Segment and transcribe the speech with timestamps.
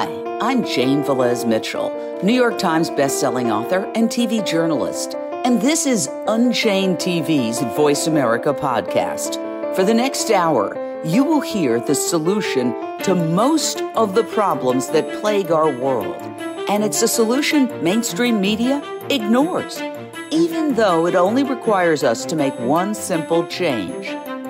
[0.00, 1.90] Hi, I'm Jane Velez Mitchell,
[2.22, 5.14] New York Times bestselling author and TV journalist.
[5.44, 9.34] And this is Unchained TV's Voice America podcast.
[9.76, 12.72] For the next hour, you will hear the solution
[13.02, 16.16] to most of the problems that plague our world.
[16.70, 19.82] And it's a solution mainstream media ignores,
[20.30, 24.08] even though it only requires us to make one simple change.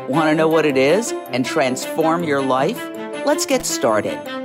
[0.08, 2.80] Want to know what it is and transform your life?
[3.26, 4.39] Let's get started.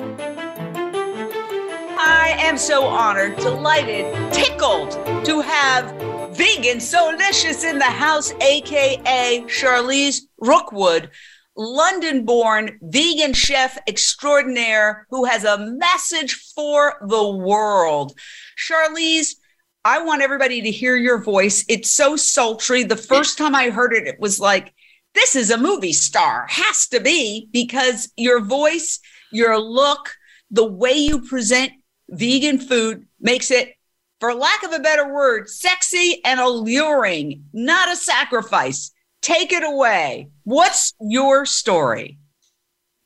[2.55, 4.91] Am so honored, delighted, tickled
[5.25, 5.91] to have
[6.37, 11.09] vegan Soulicious in the house, aka Charlise Rookwood,
[11.57, 18.17] London born vegan chef extraordinaire who has a message for the world.
[18.57, 19.35] Charlise,
[19.83, 21.65] I want everybody to hear your voice.
[21.67, 22.83] It's so sultry.
[22.83, 24.73] The first time I heard it, it was like,
[25.13, 29.01] this is a movie star, has to be, because your voice,
[29.33, 30.15] your look,
[30.49, 31.73] the way you present
[32.09, 33.75] vegan food makes it,
[34.19, 38.91] for lack of a better word, sexy and alluring, not a sacrifice.
[39.21, 40.29] Take it away.
[40.43, 42.19] What's your story?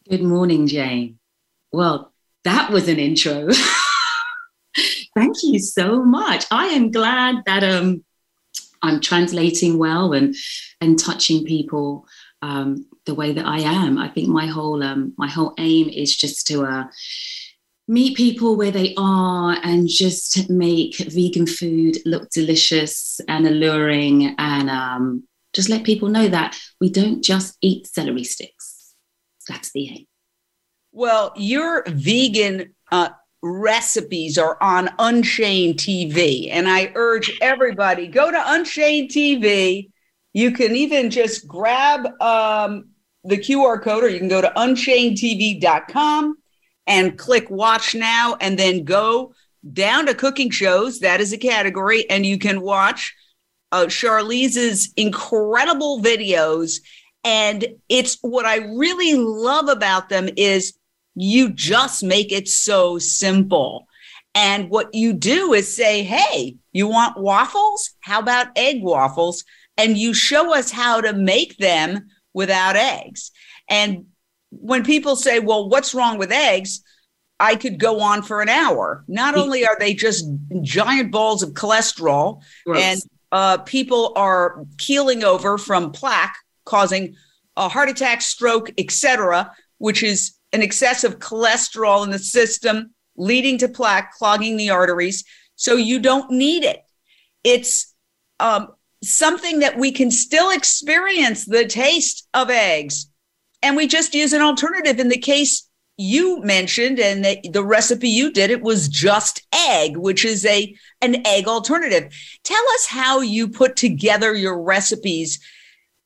[0.09, 1.19] Good morning, Jane.
[1.71, 3.47] Well, that was an intro.
[5.15, 6.45] Thank you so much.
[6.51, 8.03] I am glad that um,
[8.81, 10.35] I'm translating well and
[10.81, 12.07] and touching people
[12.41, 13.97] um, the way that I am.
[13.97, 16.85] I think my whole um, my whole aim is just to uh,
[17.89, 24.69] meet people where they are and just make vegan food look delicious and alluring and
[24.69, 25.23] um,
[25.53, 28.93] just let people know that we don't just eat celery sticks.
[29.47, 30.05] That's the aim.
[30.91, 33.09] Well, your vegan uh,
[33.41, 39.89] recipes are on Unchained TV, and I urge everybody go to Unchained TV.
[40.33, 42.89] You can even just grab um,
[43.23, 46.38] the QR code, or you can go to unchainedtv.com
[46.89, 49.33] and click Watch Now, and then go
[49.71, 50.99] down to cooking shows.
[50.99, 53.15] That is a category, and you can watch
[53.71, 56.81] uh, Charlise's incredible videos.
[57.23, 60.73] And it's what I really love about them is
[61.15, 63.85] you just make it so simple.
[64.35, 67.91] And what you do is say, hey, you want waffles?
[67.99, 69.43] How about egg waffles?
[69.77, 73.31] And you show us how to make them without eggs.
[73.67, 74.05] And
[74.51, 76.81] when people say, well, what's wrong with eggs?
[77.39, 79.05] I could go on for an hour.
[79.07, 80.25] Not only are they just
[80.61, 82.83] giant balls of cholesterol Gross.
[82.83, 83.01] and
[83.31, 87.15] uh, people are keeling over from plaque, causing
[87.55, 93.57] a heart attack, stroke, etc., which is an excess of cholesterol in the system, leading
[93.59, 95.23] to plaque, clogging the arteries.
[95.55, 96.81] So you don't need it.
[97.43, 97.93] It's
[98.39, 98.69] um,
[99.03, 103.08] something that we can still experience the taste of eggs,
[103.61, 104.99] and we just use an alternative.
[104.99, 109.97] In the case you mentioned and the, the recipe you did it was just egg
[109.97, 112.11] which is a an egg alternative.
[112.43, 115.39] Tell us how you put together your recipes.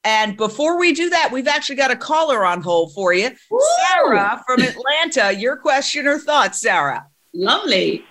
[0.04, 3.30] And before we do that we've actually got a caller on hold for you.
[3.52, 3.60] Woo!
[3.92, 7.06] sarah from atlanta your question or thoughts sarah?
[7.36, 8.04] Lovely.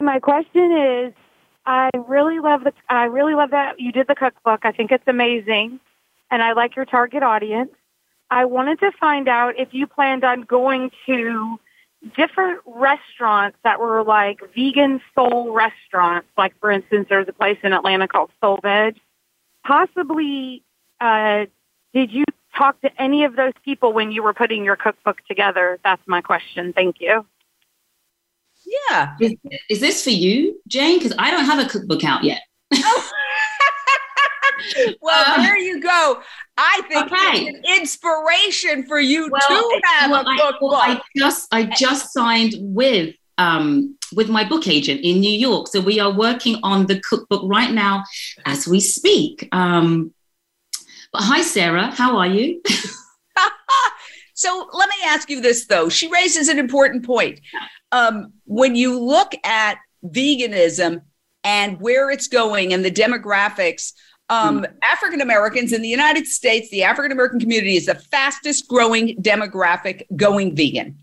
[0.00, 1.12] My question is
[1.66, 4.60] i really love the i really love that you did the cookbook.
[4.64, 5.78] I think it's amazing.
[6.30, 7.70] And i like your target audience
[8.30, 11.58] I wanted to find out if you planned on going to
[12.16, 16.28] different restaurants that were like vegan soul restaurants.
[16.36, 18.96] Like, for instance, there's a place in Atlanta called Soul Veg.
[19.64, 20.62] Possibly,
[21.00, 21.46] uh,
[21.94, 22.24] did you
[22.56, 25.78] talk to any of those people when you were putting your cookbook together?
[25.82, 26.72] That's my question.
[26.72, 27.26] Thank you.
[28.90, 29.14] Yeah.
[29.20, 29.34] Is,
[29.70, 30.98] is this for you, Jane?
[30.98, 32.42] Because I don't have a cookbook out yet.
[35.00, 36.20] well, um, there you go.
[36.56, 37.46] I think okay.
[37.46, 40.72] it's an inspiration for you well, to have well, a cookbook.
[40.74, 45.68] I, I just I just signed with um, with my book agent in New York,
[45.68, 48.04] so we are working on the cookbook right now
[48.46, 49.48] as we speak.
[49.52, 50.12] Um,
[51.12, 52.60] but hi, Sarah, how are you?
[54.34, 55.88] so let me ask you this though.
[55.88, 57.40] She raises an important point.
[57.92, 61.02] Um, when you look at veganism
[61.44, 63.92] and where it's going and the demographics
[64.28, 64.72] um, mm.
[64.82, 70.02] African Americans in the United States, the African American community is the fastest growing demographic
[70.16, 70.98] going vegan.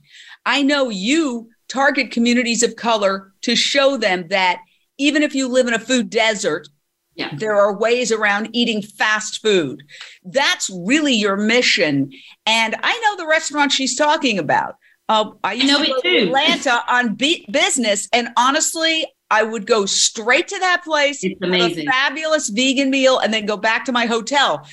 [0.46, 4.60] I know you target communities of color to show them that
[4.98, 6.68] even if you live in a food desert,
[7.16, 7.34] yeah.
[7.36, 9.84] there are ways around eating fast food.
[10.24, 12.12] That's really your mission.
[12.46, 14.76] And I know the restaurant she's talking about.
[15.08, 19.66] Uh, I used I know to go to Atlanta on business, and honestly, I would
[19.66, 21.88] go straight to that place, it's amazing.
[21.88, 24.68] a fabulous vegan meal, and then go back to my hotel.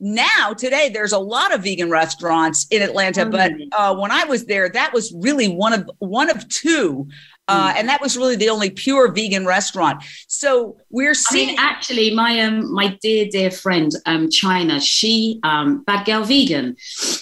[0.00, 3.32] now today there's a lot of vegan restaurants in Atlanta, mm.
[3.32, 7.08] but uh, when I was there, that was really one of one of two
[7.48, 7.76] uh, mm.
[7.76, 10.02] and that was really the only pure vegan restaurant.
[10.28, 11.48] So we're seeing.
[11.48, 16.24] I mean, actually, my um, my dear dear friend, um, China, she um, Bad Girl
[16.24, 16.76] Vegan,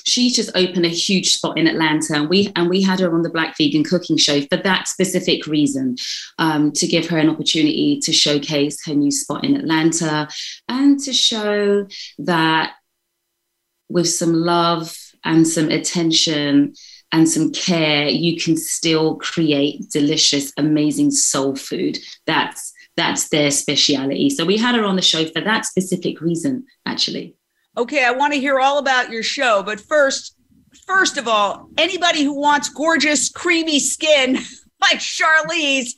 [0.05, 3.23] she just opened a huge spot in Atlanta, and we and we had her on
[3.23, 5.97] the Black Vegan Cooking Show for that specific reason,
[6.39, 10.29] um, to give her an opportunity to showcase her new spot in Atlanta,
[10.69, 11.87] and to show
[12.19, 12.73] that
[13.89, 16.75] with some love and some attention
[17.17, 21.99] and some care, you can still create delicious, amazing soul food.
[22.27, 24.29] That's that's their speciality.
[24.29, 27.35] So we had her on the show for that specific reason, actually.
[27.77, 30.37] Okay, I want to hear all about your show, but first,
[30.87, 34.39] first of all, anybody who wants gorgeous, creamy skin
[34.81, 35.95] like Charlise,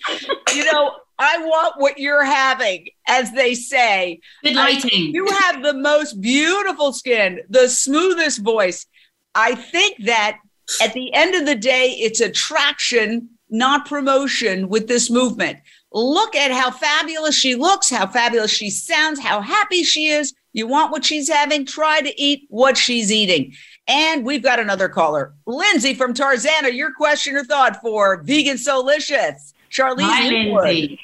[0.55, 4.21] you know, I want what you're having, as they say.
[4.45, 4.91] Good lighting.
[4.93, 8.87] I, you have the most beautiful skin, the smoothest voice.
[9.35, 10.39] I think that
[10.83, 15.59] at the end of the day, it's attraction, not promotion with this movement.
[15.93, 20.35] Look at how fabulous she looks, how fabulous she sounds, how happy she is.
[20.53, 21.65] You want what she's having?
[21.65, 23.55] Try to eat what she's eating.
[23.87, 26.75] And we've got another caller, Lindsay from Tarzana.
[26.75, 29.55] Your question or thought for Vegan Soulicious.
[29.71, 31.01] Charlise Hi, Lindsay.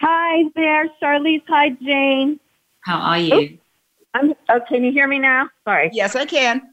[0.00, 1.42] Hi there, Charlise.
[1.48, 2.38] Hi, Jane.
[2.80, 3.58] How are you?
[4.14, 5.48] I'm, oh, can you hear me now?
[5.64, 5.90] Sorry.
[5.92, 6.71] Yes, I can.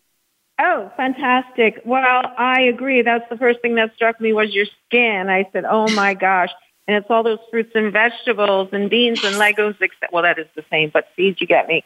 [0.62, 1.82] Oh, fantastic.
[1.86, 3.02] Well, I agree.
[3.02, 5.30] That's the first thing that struck me was your skin.
[5.30, 6.50] I said, oh my gosh.
[6.88, 9.80] And it's all those fruits and vegetables and beans and Legos.
[9.80, 11.84] Except, Well, that is the same, but seeds, you get me.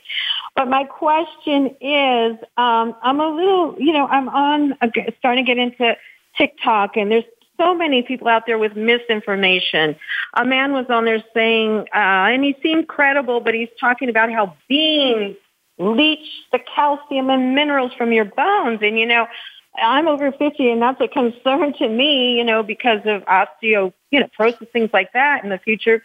[0.56, 4.78] But my question is, um, I'm a little, you know, I'm on,
[5.20, 5.96] starting to get into
[6.38, 7.26] TikTok and there's
[7.60, 9.96] so many people out there with misinformation.
[10.34, 14.32] A man was on there saying, uh, and he seemed credible, but he's talking about
[14.32, 15.38] how beans
[15.78, 18.80] leach the calcium and minerals from your bones.
[18.82, 19.28] And, you know,
[19.76, 24.20] I'm over 50 and that's a concern to me, you know, because of osteo, you
[24.20, 26.04] know, process, things like that in the future.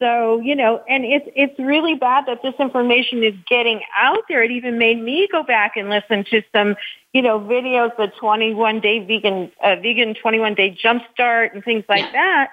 [0.00, 4.42] So, you know, and it's, it's really bad that this information is getting out there.
[4.42, 6.74] It even made me go back and listen to some,
[7.12, 12.10] you know, videos, the 21 day vegan, uh, vegan 21 day jumpstart and things like
[12.12, 12.50] that.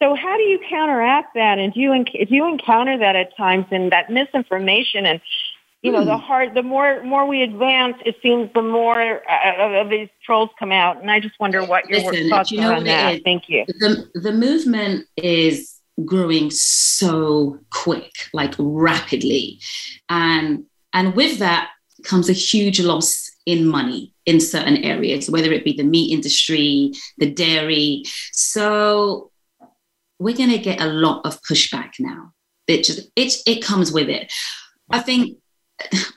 [0.00, 1.58] So how do you counteract that?
[1.58, 5.20] And do you, do you encounter that at times and that misinformation and,
[5.82, 6.22] you know, the hmm.
[6.22, 10.72] hard, the more more we advance, it seems the more uh, of these trolls come
[10.72, 11.00] out.
[11.00, 13.14] And I just wonder what your Listen, thoughts you know are on that.
[13.14, 13.20] Is?
[13.24, 13.64] Thank you.
[13.66, 19.60] The the movement is growing so quick, like rapidly,
[20.08, 21.70] and and with that
[22.02, 26.92] comes a huge loss in money in certain areas, whether it be the meat industry,
[27.18, 28.02] the dairy.
[28.32, 29.30] So
[30.18, 32.32] we're going to get a lot of pushback now.
[32.66, 34.32] It just it it comes with it.
[34.90, 35.38] I think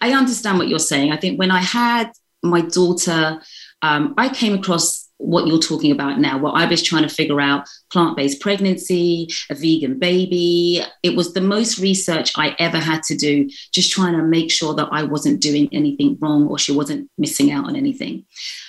[0.02, 1.12] I understand what you're saying.
[1.12, 2.12] I think when I had
[2.44, 3.42] my daughter,
[3.81, 7.40] um, I came across what you're talking about now, what I was trying to figure
[7.40, 10.84] out plant based pregnancy, a vegan baby.
[11.04, 14.74] It was the most research I ever had to do, just trying to make sure
[14.74, 18.25] that I wasn't doing anything wrong or she wasn't missing out on anything.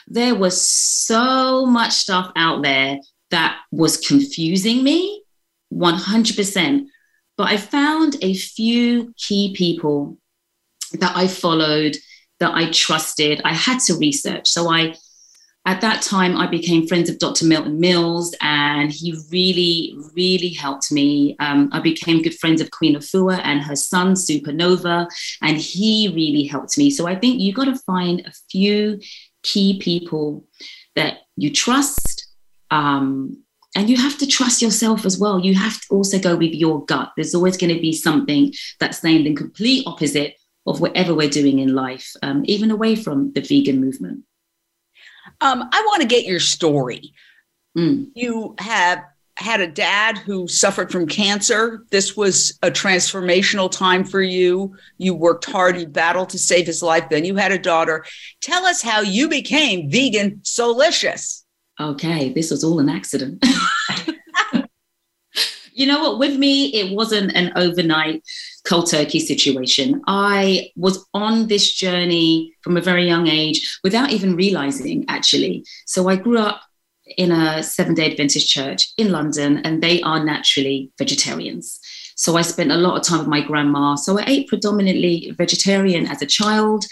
[0.07, 2.99] There was so much stuff out there
[3.31, 5.23] that was confusing me
[5.73, 6.87] 100%.
[7.39, 10.19] But I found a few key people
[11.01, 11.97] that I followed,
[12.41, 13.41] that I trusted.
[13.45, 14.49] I had to research.
[14.49, 14.95] So I,
[15.65, 17.45] at that time, I became friends of Dr.
[17.45, 21.37] Milton Mills, and he really, really helped me.
[21.39, 25.07] Um, I became good friends of Queen Afua and her son, Supa Nova,
[25.41, 26.91] and he really helped me.
[26.91, 28.99] So I think you got to find a few
[29.45, 30.45] key people
[30.97, 32.27] that you trust.
[32.73, 33.43] Um,
[33.75, 35.39] and you have to trust yourself as well.
[35.39, 37.13] You have to also go with your gut.
[37.17, 40.35] There's always going to be something that's saying the complete opposite
[40.67, 44.25] of whatever we're doing in life, um, even away from the vegan movement.
[45.41, 47.13] Um, I want to get your story.
[47.77, 48.11] Mm.
[48.15, 49.03] You have
[49.37, 51.85] had a dad who suffered from cancer.
[51.91, 54.77] This was a transformational time for you.
[54.99, 57.09] You worked hard, you battled to save his life.
[57.09, 58.05] Then you had a daughter.
[58.41, 61.45] Tell us how you became vegan Soulicious.
[61.81, 63.43] Okay, this was all an accident.
[65.83, 66.19] you know what?
[66.19, 68.23] With me, it wasn't an overnight
[68.65, 70.01] cold turkey situation.
[70.07, 75.65] I was on this journey from a very young age without even realizing, actually.
[75.87, 76.63] So I grew up
[77.19, 81.81] in a seven day Adventist church in London, and they are naturally vegetarians.
[82.15, 83.97] So I spent a lot of time with my grandma.
[83.97, 86.85] So I ate predominantly vegetarian as a child.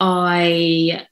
[0.00, 1.06] I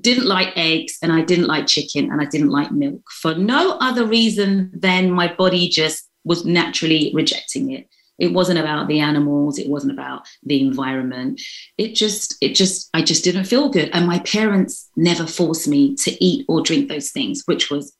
[0.00, 3.78] didn't like eggs and I didn't like chicken and I didn't like milk for no
[3.80, 7.88] other reason than my body just was naturally rejecting it.
[8.18, 9.58] It wasn't about the animals.
[9.58, 11.40] It wasn't about the environment.
[11.76, 13.90] It just, it just, I just didn't feel good.
[13.92, 17.94] And my parents never forced me to eat or drink those things, which was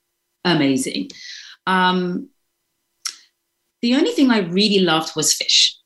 [0.44, 1.10] amazing.
[1.66, 2.30] Um,
[3.80, 5.76] the only thing I really loved was fish.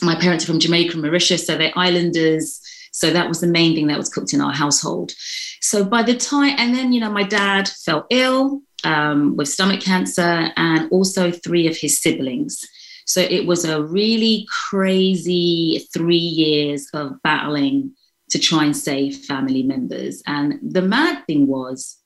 [0.00, 2.60] My parents are from Jamaica and Mauritius, so they're islanders.
[2.92, 5.12] So that was the main thing that was cooked in our household.
[5.60, 9.80] So by the time, and then, you know, my dad fell ill um, with stomach
[9.80, 12.60] cancer and also three of his siblings.
[13.06, 17.94] So it was a really crazy three years of battling
[18.30, 20.22] to try and save family members.
[20.26, 21.98] And the mad thing was,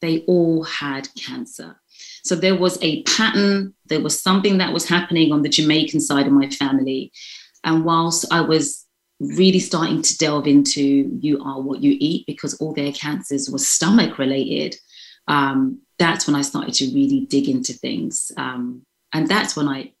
[0.00, 1.76] they all had cancer.
[2.24, 6.26] So there was a pattern, there was something that was happening on the Jamaican side
[6.26, 7.12] of my family.
[7.64, 8.86] And whilst I was
[9.20, 10.82] really starting to delve into
[11.20, 14.76] you are what you eat because all their cancers were stomach related,
[15.28, 18.32] um, that's when I started to really dig into things.
[18.36, 19.92] Um, and that's when I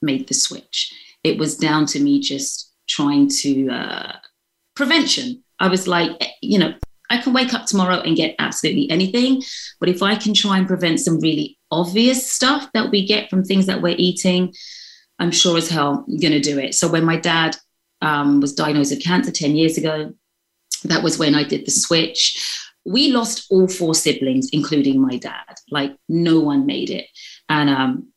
[0.00, 0.92] made the switch.
[1.24, 4.12] It was down to me just trying to uh,
[4.74, 5.42] prevention.
[5.58, 6.74] I was like, you know,
[7.10, 9.42] I can wake up tomorrow and get absolutely anything.
[9.78, 13.44] But if I can try and prevent some really obvious stuff that we get from
[13.44, 14.54] things that we're eating,
[15.18, 16.74] I'm sure as hell going to do it.
[16.74, 17.56] So when my dad
[18.00, 20.14] um, was diagnosed with cancer 10 years ago,
[20.84, 22.61] that was when I did the switch.
[22.84, 25.58] We lost all four siblings, including my dad.
[25.70, 27.06] Like no one made it.
[27.48, 28.12] And um,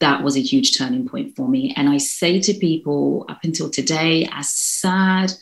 [0.00, 1.74] that was a huge turning point for me.
[1.76, 5.32] And I say to people up until today, as sad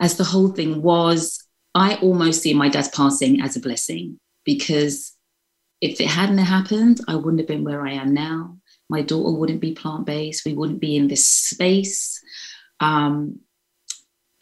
[0.00, 5.12] as the whole thing was, I almost see my dad's passing as a blessing because
[5.80, 8.58] if it hadn't happened, I wouldn't have been where I am now.
[8.88, 10.44] My daughter wouldn't be plant based.
[10.44, 12.20] We wouldn't be in this space.
[12.78, 13.40] Um,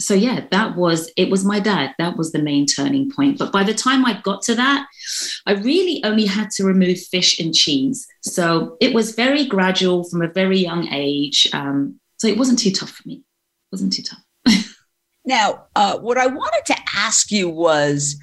[0.00, 1.30] so yeah, that was it.
[1.30, 3.38] Was my dad that was the main turning point?
[3.38, 4.86] But by the time I got to that,
[5.46, 8.06] I really only had to remove fish and cheese.
[8.22, 11.48] So it was very gradual from a very young age.
[11.52, 13.14] Um, so it wasn't too tough for me.
[13.14, 14.24] It wasn't too tough.
[15.24, 18.16] Now, uh, what I wanted to ask you was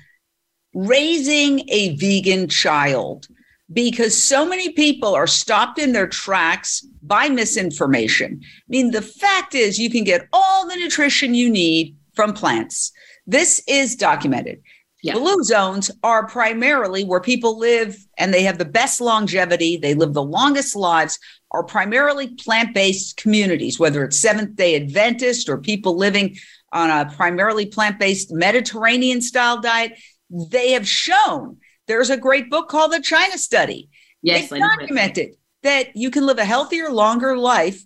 [0.74, 3.28] raising a vegan child
[3.72, 8.40] because so many people are stopped in their tracks by misinformation.
[8.44, 12.92] I mean, the fact is, you can get all the nutrition you need from plants.
[13.26, 14.62] This is documented.
[15.04, 15.14] Yeah.
[15.14, 20.14] Blue zones are primarily where people live and they have the best longevity, they live
[20.14, 21.20] the longest lives,
[21.52, 26.36] are primarily plant based communities, whether it's Seventh day Adventist or people living
[26.74, 29.94] on a primarily plant based Mediterranean style diet,
[30.30, 31.58] they have shown
[31.88, 33.90] there's a great book called The China Study.
[34.22, 37.84] Yes, they documented that you can live a healthier, longer life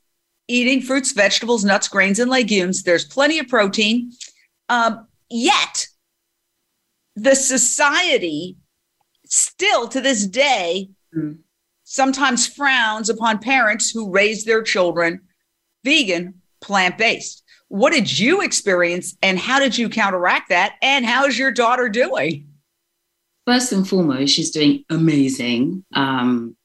[0.47, 2.83] eating fruits, vegetables, nuts, grains, and legumes.
[2.83, 4.11] There's plenty of protein.
[4.67, 5.87] Um, yet,
[7.15, 8.57] the society
[9.25, 11.37] still to this day mm.
[11.83, 15.21] sometimes frowns upon parents who raise their children
[15.83, 17.43] vegan, plant based.
[17.69, 20.75] What did you experience and how did you counteract that?
[20.81, 22.50] And how's your daughter doing?
[23.45, 25.83] First and foremost, she's doing amazing.
[25.93, 26.55] Um,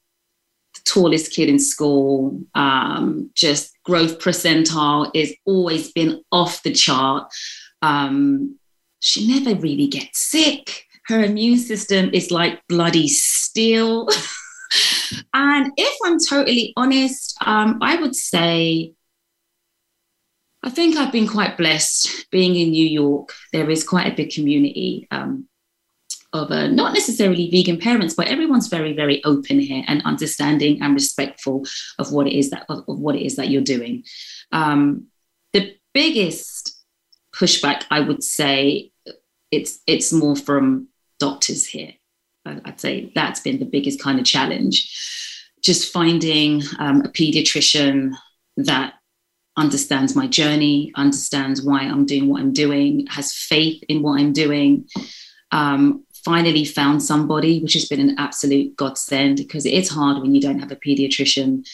[0.74, 7.32] the tallest kid in school, um, just growth percentile is always been off the chart.
[7.80, 8.58] Um,
[9.00, 10.84] she never really gets sick.
[11.06, 14.08] Her immune system is like bloody steel.
[15.34, 18.92] and if I'm totally honest, um, I would say
[20.62, 23.32] I think I've been quite blessed being in New York.
[23.52, 25.48] There is quite a big community um,
[26.36, 30.94] of uh, not necessarily vegan parents, but everyone's very, very open here and understanding and
[30.94, 31.64] respectful
[31.98, 34.04] of what it is that of, of what it is that you're doing.
[34.52, 35.06] Um,
[35.52, 36.76] the biggest
[37.34, 38.92] pushback, I would say,
[39.50, 40.88] it's it's more from
[41.18, 41.92] doctors here.
[42.44, 44.92] I'd say that's been the biggest kind of challenge.
[45.62, 48.12] Just finding um, a pediatrician
[48.56, 48.94] that
[49.56, 54.32] understands my journey, understands why I'm doing what I'm doing, has faith in what I'm
[54.32, 54.88] doing.
[55.50, 60.34] Um, finally found somebody, which has been an absolute godsend because it is hard when
[60.34, 61.64] you don't have a pediatrician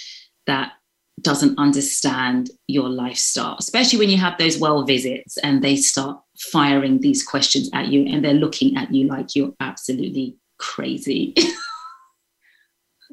[0.47, 0.73] that
[1.23, 6.21] doesn't understand your lifestyle, especially when you have those well visits and they start
[6.53, 11.35] firing these questions at you and they're looking at you like you're absolutely crazy.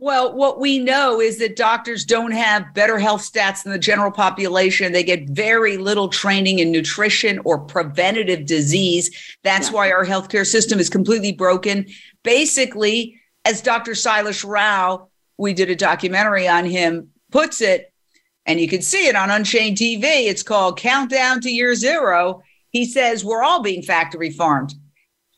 [0.02, 4.12] Well, what we know is that doctors don't have better health stats than the general
[4.12, 4.94] population.
[4.94, 9.10] They get very little training in nutrition or preventative disease.
[9.44, 9.76] That's yeah.
[9.76, 11.86] why our healthcare system is completely broken.
[12.24, 13.92] Basically, as Dr.
[13.92, 17.92] Sailesh Rao, we did a documentary on him, puts it,
[18.46, 20.04] and you can see it on Unchained TV.
[20.04, 22.42] It's called Countdown to Year Zero.
[22.70, 24.74] He says we're all being factory farmed.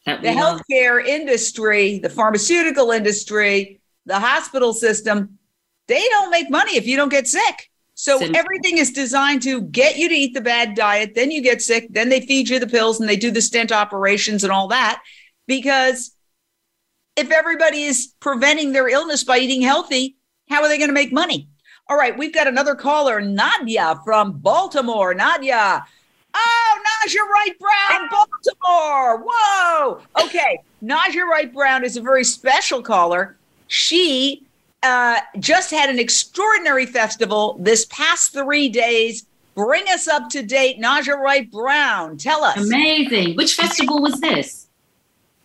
[0.05, 3.80] The healthcare industry, the pharmaceutical industry,
[4.11, 5.39] the hospital system
[5.87, 7.69] they don't make money if you don't get sick.
[7.95, 8.37] So Simple.
[8.37, 11.87] everything is designed to get you to eat the bad diet, then you get sick,
[11.89, 15.01] then they feed you the pills and they do the stent operations and all that.
[15.47, 16.15] Because
[17.15, 20.17] if everybody is preventing their illness by eating healthy,
[20.49, 21.49] how are they going to make money?
[21.89, 25.13] All right, we've got another caller, Nadia from Baltimore.
[25.13, 25.85] Nadia.
[26.33, 29.25] Oh, Naijha Wright Brown, Baltimore.
[29.27, 30.01] Whoa.
[30.23, 30.59] Okay.
[30.81, 33.37] Naijha Wright Brown is a very special caller.
[33.71, 34.43] She
[34.83, 39.25] uh, just had an extraordinary festival this past three days.
[39.55, 42.17] Bring us up to date, Naijha Wright Brown.
[42.17, 42.57] Tell us.
[42.57, 43.37] Amazing.
[43.37, 44.67] Which festival was this?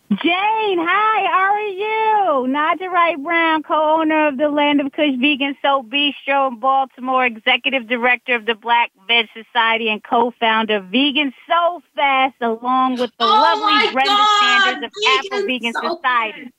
[0.09, 2.53] Jane, hi, how are you?
[2.53, 7.87] Naijha Wright Brown, co-owner of the Land of Kush Vegan Soul Bistro in Baltimore, executive
[7.87, 13.25] director of the Black Veg Society, and co-founder of Vegan Soul Fest, along with the
[13.25, 16.51] Oh lovely Brenda God, Sanders of Vegan Afro Vegan Soul Society.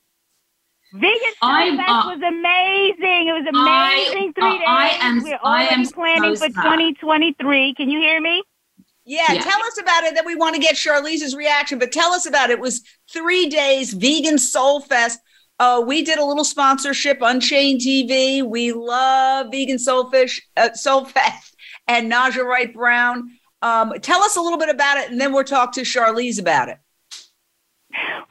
[0.91, 1.01] Fest.
[1.01, 3.27] Vegan Soul I'm, Fest uh, was amazing.
[3.27, 4.67] It was I- amazing uh, three days.
[4.67, 7.73] I am- We're I am already planning so for 2023.
[7.75, 8.43] Can you hear me?
[9.05, 9.41] Yeah, Yeah.
[9.41, 10.13] tell us about it.
[10.15, 12.53] Then we want to get Charlise's reaction, but tell us about it.
[12.53, 12.81] It was
[13.11, 15.19] three days, Vegan Soul Fest.
[15.57, 18.41] Uh, we did a little sponsorship, Unchained TV.
[18.43, 21.55] We love Vegan Soulfish, uh, Soul Fest,
[21.87, 23.31] and Naijha Wright Brown.
[23.61, 26.69] Um, tell us a little bit about it, and then we'll talk to Charlise about
[26.69, 26.77] it.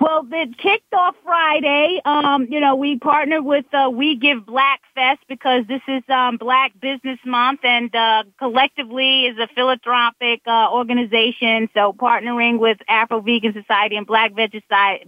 [0.01, 2.01] Well, it kicked off Friday.
[2.05, 6.37] Um, you know, we partnered with uh, We Give Black Fest because this is um,
[6.37, 11.69] Black Business Month, and uh, collectively is a philanthropic uh, organization.
[11.75, 15.05] So, partnering with Afro Vegan Society and Black Veg Society,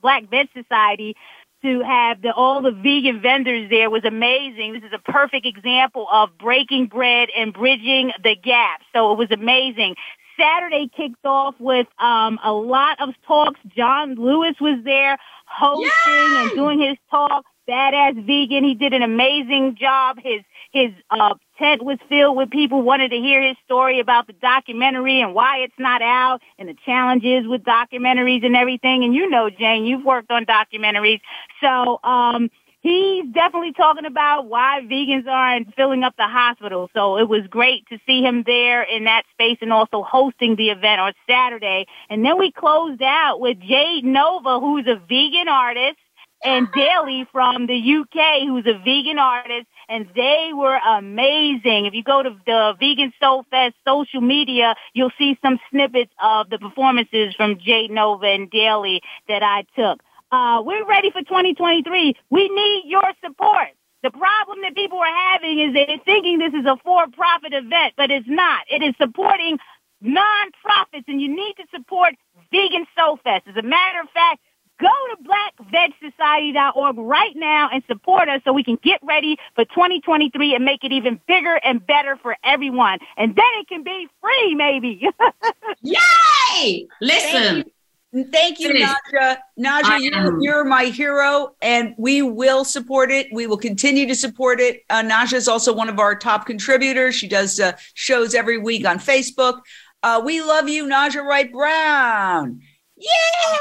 [0.00, 1.16] Black Veg Society
[1.62, 4.72] to have the, all the vegan vendors there was amazing.
[4.72, 8.80] This is a perfect example of breaking bread and bridging the gap.
[8.94, 9.96] So it was amazing.
[10.40, 13.60] Saturday kicked off with um, a lot of talks.
[13.76, 16.42] John Lewis was there hosting Yay!
[16.42, 17.44] and doing his talk.
[17.68, 18.64] Badass vegan.
[18.64, 20.18] He did an amazing job.
[20.22, 20.40] His
[20.72, 25.20] his uh, tent was filled with people wanted to hear his story about the documentary
[25.20, 29.04] and why it's not out and the challenges with documentaries and everything.
[29.04, 31.20] And you know, Jane, you've worked on documentaries,
[31.60, 36.90] so um, he's definitely talking about why vegans aren't filling up the hospital.
[36.94, 40.70] So it was great to see him there in that space and also hosting the
[40.70, 41.86] event on Saturday.
[42.08, 45.98] And then we closed out with Jade Novah, who's a vegan artist,
[46.42, 51.86] and Daley from the UK, who's a vegan artist, and they were amazing.
[51.86, 56.48] If you go to the Vegan Soul Fest social media, you'll see some snippets of
[56.48, 60.00] the performances from Jade Novah and Daley that I took.
[60.32, 62.14] Uh, we're ready for 2023.
[62.30, 63.68] We need your support.
[64.02, 68.10] The problem that people are having is they're thinking this is a for-profit event, but
[68.10, 68.62] it's not.
[68.70, 69.58] It is supporting
[70.00, 72.14] non-profits, and you need to support
[72.50, 73.46] Vegan Soul Fest.
[73.46, 74.40] As a matter of fact,
[74.80, 80.54] go to blackvegsociety.org right now and support us so we can get ready for 2023
[80.54, 82.98] and make it even bigger and better for everyone.
[83.16, 85.06] And then it can be free, maybe.
[85.82, 86.88] Yay!
[87.02, 87.64] Listen,
[88.12, 88.72] Thank you.
[88.72, 89.36] Thank you, Naijha.
[89.56, 93.28] Naijha, you're, you're my hero, and we will support it.
[93.32, 94.82] We will continue to support it.
[94.90, 97.14] Uh, Naijha is also one of our top contributors.
[97.14, 99.60] She does uh, shows every week on Facebook.
[100.02, 102.60] Uh, we love you, Naijha Wright Brown.
[102.96, 103.10] Yeah.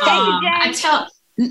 [0.02, 1.08] Thank you, um, I tell,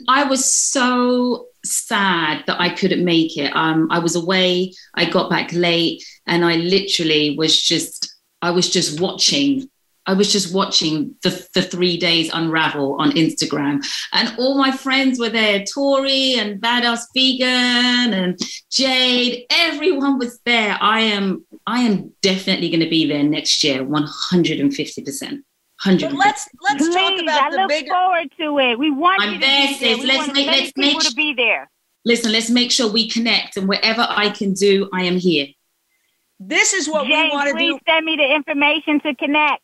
[0.08, 3.54] I was so sad that I couldn't make it.
[3.54, 4.74] Um, I was away.
[4.94, 9.70] I got back late, and I literally was just, I was just watching.
[10.08, 15.18] I was just watching the, the three days unravel on Instagram, and all my friends
[15.20, 15.64] were there.
[15.72, 18.38] Tori and Badass Vegan and
[18.70, 20.76] Jade, everyone was there.
[20.80, 25.02] I am, I am definitely going to be there next year, one hundred and fifty
[25.02, 25.44] percent.
[25.80, 26.08] Hundred.
[26.10, 27.90] But let's let's Please, talk about I the look bigger.
[27.90, 28.78] forward to it.
[28.78, 29.94] We want I'm you to there, be there.
[29.94, 30.00] sis.
[30.00, 31.70] We Let's want make- many let's make people to be there.
[32.04, 35.46] listen, let's make sure we connect and whatever I can do, I am here.
[36.40, 37.58] This is what Jane, we want to do.
[37.58, 39.62] please send me the information to connect.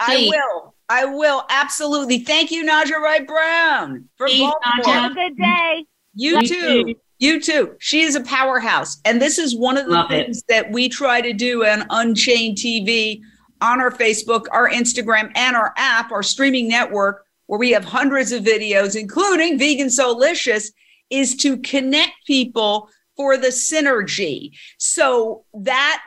[0.00, 0.74] I will.
[0.88, 2.18] I will absolutely.
[2.18, 4.94] Thank you, Naijha Wright Brown, from Please, Baltimore.
[5.00, 5.84] Have a good day.
[6.14, 6.84] You You too.
[6.84, 6.94] too.
[7.18, 7.74] You too.
[7.78, 9.00] She is a powerhouse.
[9.04, 10.26] And this is one of the Love it.
[10.26, 13.20] things that we try to do on Unchained TV,
[13.60, 18.32] on our Facebook, our Instagram, and our app, our streaming network, where we have hundreds
[18.32, 20.70] of videos, including Vegan Soulicious,
[21.08, 24.50] is to connect people for the synergy.
[24.78, 26.02] So that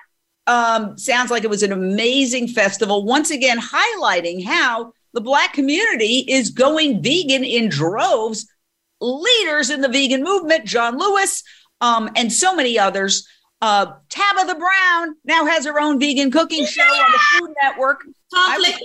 [0.48, 3.06] um, sounds like it was an amazing festival.
[3.06, 8.48] Once again, highlighting how the Black community is going vegan in droves
[9.00, 11.44] leaders in the vegan movement, John Lewis,
[11.82, 13.28] um, and so many others.
[13.62, 18.06] Uh, Tabitha Brown now has her own vegan cooking show on the Food Network.
[18.34, 18.82] Complicated.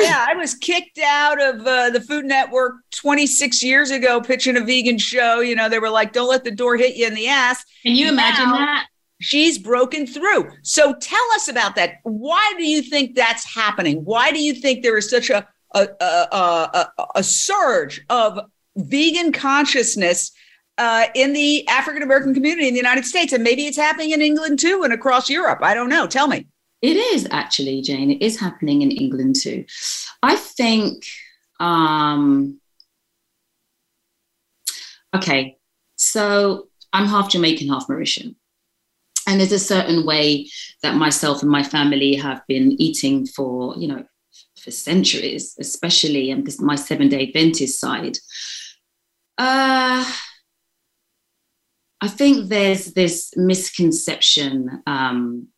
[0.00, 4.60] yeah, I was kicked out of uh, the Food Network 26 years ago pitching a
[4.60, 5.40] vegan show.
[5.40, 7.62] You know, they were like, don't let the door hit you in the ass.
[7.82, 8.86] Can you imagine Now- that?
[9.22, 10.50] She's broken through.
[10.62, 12.00] So tell us about that.
[12.02, 14.04] Why do you think that's happening?
[14.04, 16.06] Why do you think there is such a a, a,
[16.36, 18.38] a, a- surge of
[18.76, 20.32] vegan consciousness
[20.76, 23.32] uh, in the African American community in the United States?
[23.32, 25.60] And maybe it's happening in England too and across Europe.
[25.62, 26.06] I don't know.
[26.06, 26.46] Tell me.
[26.82, 28.10] It is actually, Jane.
[28.10, 29.64] It is happening in England too.
[30.22, 31.04] I think.
[31.60, 32.60] Um,
[35.14, 35.56] okay,
[35.94, 38.34] so I'm half Jamaican, half Mauritian.
[39.26, 40.48] And there's a certain way
[40.82, 44.04] that myself and my family have been eating for, you know,
[44.60, 48.16] for centuries, especially and this my seven day Adventist side.
[49.38, 50.04] Uh,
[52.00, 55.48] I think there's this misconception um,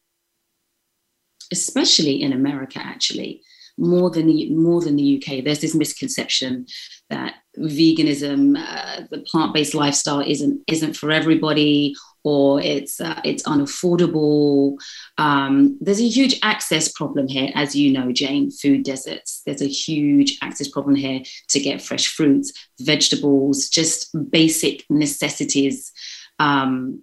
[1.53, 3.43] especially in America, actually,
[3.79, 5.45] more than the, more than the UK.
[5.45, 6.67] There's this misconception
[7.11, 14.77] that veganism, uh, the plant-based lifestyle, isn't isn't for everybody, or it's uh, it's unaffordable.
[15.19, 18.51] Um, there's a huge access problem here, as you know, Jane.
[18.51, 19.43] Food deserts.
[19.45, 25.93] There's a huge access problem here to get fresh fruits, vegetables, just basic necessities.
[26.39, 27.03] Um,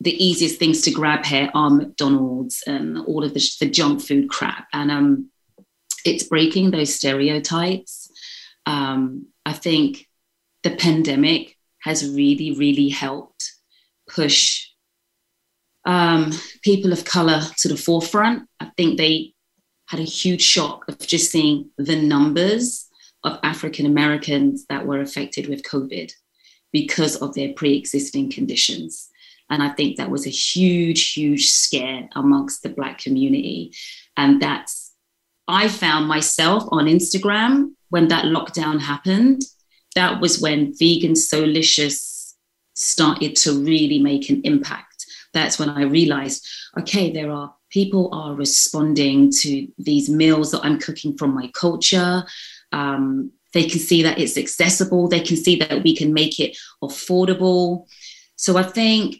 [0.00, 4.30] the easiest things to grab here are McDonald's and all of the, the junk food
[4.30, 4.66] crap.
[4.72, 5.30] And um,
[6.04, 8.10] it's breaking those stereotypes.
[8.66, 10.08] Um, I think
[10.62, 13.52] the pandemic has really, really helped
[14.14, 14.66] push
[15.84, 18.48] um, people of color to the forefront.
[18.60, 19.34] I think they
[19.88, 22.88] had a huge shock of just seeing the numbers
[23.24, 26.12] of African Americans that were affected with COVID
[26.72, 29.08] because of their pre existing conditions.
[29.50, 33.74] And I think that was a huge, huge scare amongst the Black community.
[34.16, 34.92] And that's,
[35.48, 39.42] I found myself on Instagram when that lockdown happened.
[39.96, 42.09] That was when Vegan Soulicious
[42.80, 45.06] started to really make an impact.
[45.32, 46.46] That's when I realized,
[46.78, 52.24] okay, there are people are responding to these meals that I'm cooking from my culture.
[52.72, 55.08] Um, they can see that it's accessible.
[55.08, 57.86] They can see that we can make it affordable.
[58.36, 59.18] So I think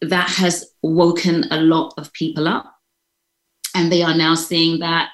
[0.00, 2.74] that has woken a lot of people up.
[3.74, 5.10] And they are now seeing that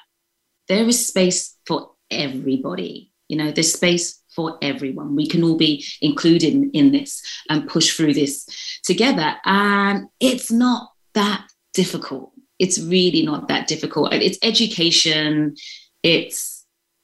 [0.67, 3.11] there is space for everybody.
[3.27, 5.15] You know, there's space for everyone.
[5.15, 8.47] We can all be included in, in this and push through this
[8.83, 9.35] together.
[9.45, 12.31] And it's not that difficult.
[12.59, 14.13] It's really not that difficult.
[14.13, 15.55] It's education.
[16.03, 16.59] It's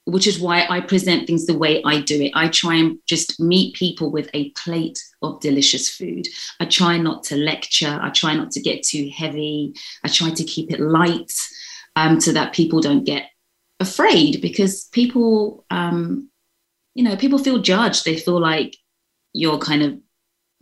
[0.06, 2.30] which is why I present things the way I do it.
[2.34, 6.28] I try and just meet people with a plate of delicious food.
[6.60, 7.98] I try not to lecture.
[8.00, 9.74] I try not to get too heavy.
[10.04, 11.32] I try to keep it light
[11.96, 13.30] um, so that people don't get
[13.80, 16.30] afraid because people, um,
[16.96, 18.04] you know, people feel judged.
[18.04, 18.74] They feel like
[19.34, 19.98] you're kind of,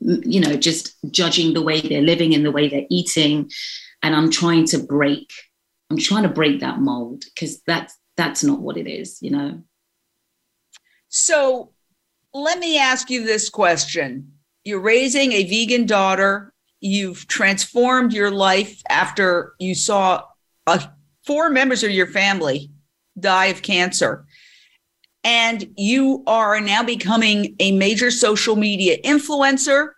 [0.00, 3.48] you know, just judging the way they're living and the way they're eating.
[4.02, 5.30] And I'm trying to break,
[5.90, 9.62] I'm trying to break that mold because that's that's not what it is, you know.
[11.08, 11.72] So
[12.32, 14.32] let me ask you this question.
[14.64, 16.52] You're raising a vegan daughter.
[16.80, 20.24] You've transformed your life after you saw
[20.66, 20.84] uh,
[21.24, 22.72] four members of your family
[23.18, 24.26] die of cancer.
[25.24, 29.88] And you are now becoming a major social media influencer.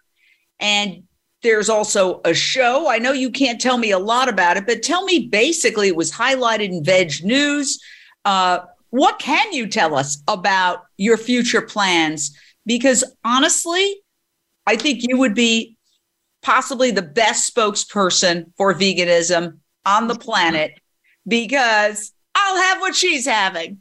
[0.61, 1.03] And
[1.43, 2.89] there's also a show.
[2.89, 5.97] I know you can't tell me a lot about it, but tell me basically, it
[5.97, 7.79] was highlighted in Veg News.
[8.25, 8.61] Uh,
[8.91, 12.37] what can you tell us about your future plans?
[12.65, 14.03] Because honestly,
[14.67, 15.77] I think you would be
[16.43, 20.73] possibly the best spokesperson for veganism on the planet
[21.27, 23.79] because I'll have what she's having.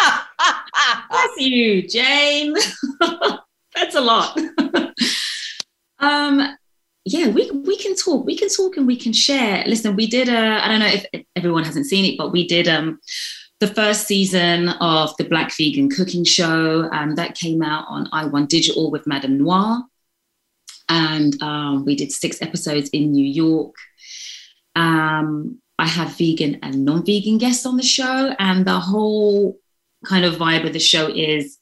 [1.10, 2.54] Bless you, Jane.
[3.74, 4.38] That's a lot.
[5.98, 6.56] um,
[7.04, 8.26] yeah, we we can talk.
[8.26, 9.64] We can talk and we can share.
[9.66, 10.64] Listen, we did a.
[10.64, 13.00] I don't know if everyone hasn't seen it, but we did um
[13.60, 18.48] the first season of the Black Vegan Cooking Show, and that came out on iOne
[18.48, 19.82] Digital with MadameNoire.
[20.88, 23.74] And um, we did six episodes in New York.
[24.74, 29.59] Um, I have vegan and non vegan guests on the show, and the whole
[30.04, 31.58] kind of vibe of the show is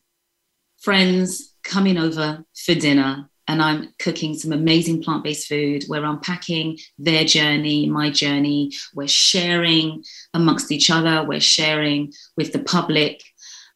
[0.80, 3.28] friends coming over for dinner.
[3.46, 5.84] And I'm cooking some amazing plant based food.
[5.88, 8.72] We're unpacking their journey, my journey.
[8.94, 11.24] We're sharing amongst each other.
[11.24, 13.22] We're sharing with the public.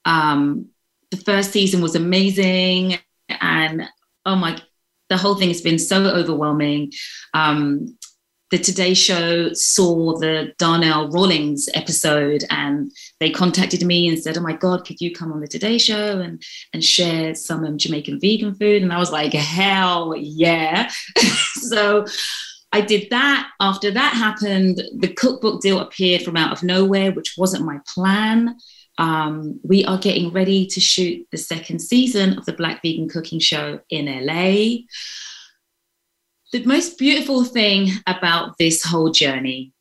[0.05, 0.69] Um,
[1.11, 2.99] the first season was amazing.
[3.29, 3.89] And
[4.27, 4.59] oh my,
[5.09, 6.93] the whole thing has been so overwhelming.
[7.33, 7.97] Um,
[8.53, 14.43] the Today Show saw the Darnell Rawlings episode and they contacted me and said, Oh
[14.43, 16.43] my God, could you come on the Today Show and,
[16.75, 18.83] and share some um, Jamaican vegan food?
[18.83, 20.91] And I was like, Hell yeah.
[21.55, 22.05] so
[22.73, 23.49] I did that.
[23.59, 28.59] After that happened, the cookbook deal appeared from out of nowhere, which wasn't my plan.
[28.99, 33.39] Um, we are getting ready to shoot the second season of the Black Vegan Cooking
[33.39, 34.83] Show in LA
[36.53, 39.73] the most beautiful thing about this whole journey,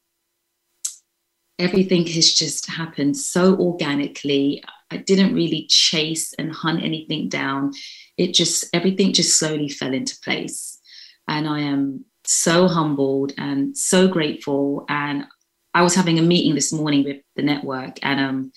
[1.60, 4.63] everything has just happened so organically.
[4.89, 7.73] I didn't really chase and hunt anything down.
[8.17, 10.79] It just, everything just slowly fell into place.
[11.27, 14.86] And I am so humbled and so grateful.
[14.89, 15.25] And
[15.73, 18.51] I was having a meeting this morning with the network, and um,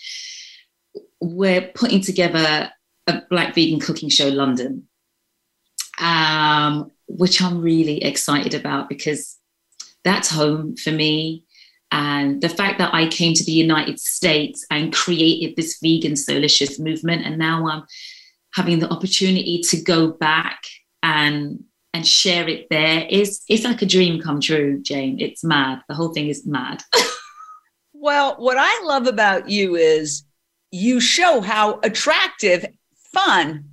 [1.21, 2.71] we're putting together
[3.07, 4.89] a Black Vegan Cooking Show London.
[6.01, 9.39] Um, which I'm really excited about because
[10.05, 11.45] that's home for me.
[11.91, 16.79] And the fact that I came to the United States and created this vegan Soulicious
[16.79, 17.85] movement, and now I'm
[18.55, 20.63] having the opportunity to go back
[21.03, 21.63] and
[21.93, 25.21] and share it there is it's like a dream come true, Jane.
[25.21, 25.83] It's mad.
[25.89, 26.83] The whole thing is mad.
[27.93, 30.25] well, what I love about you is
[30.73, 32.67] you show how attractive,
[33.13, 33.71] fun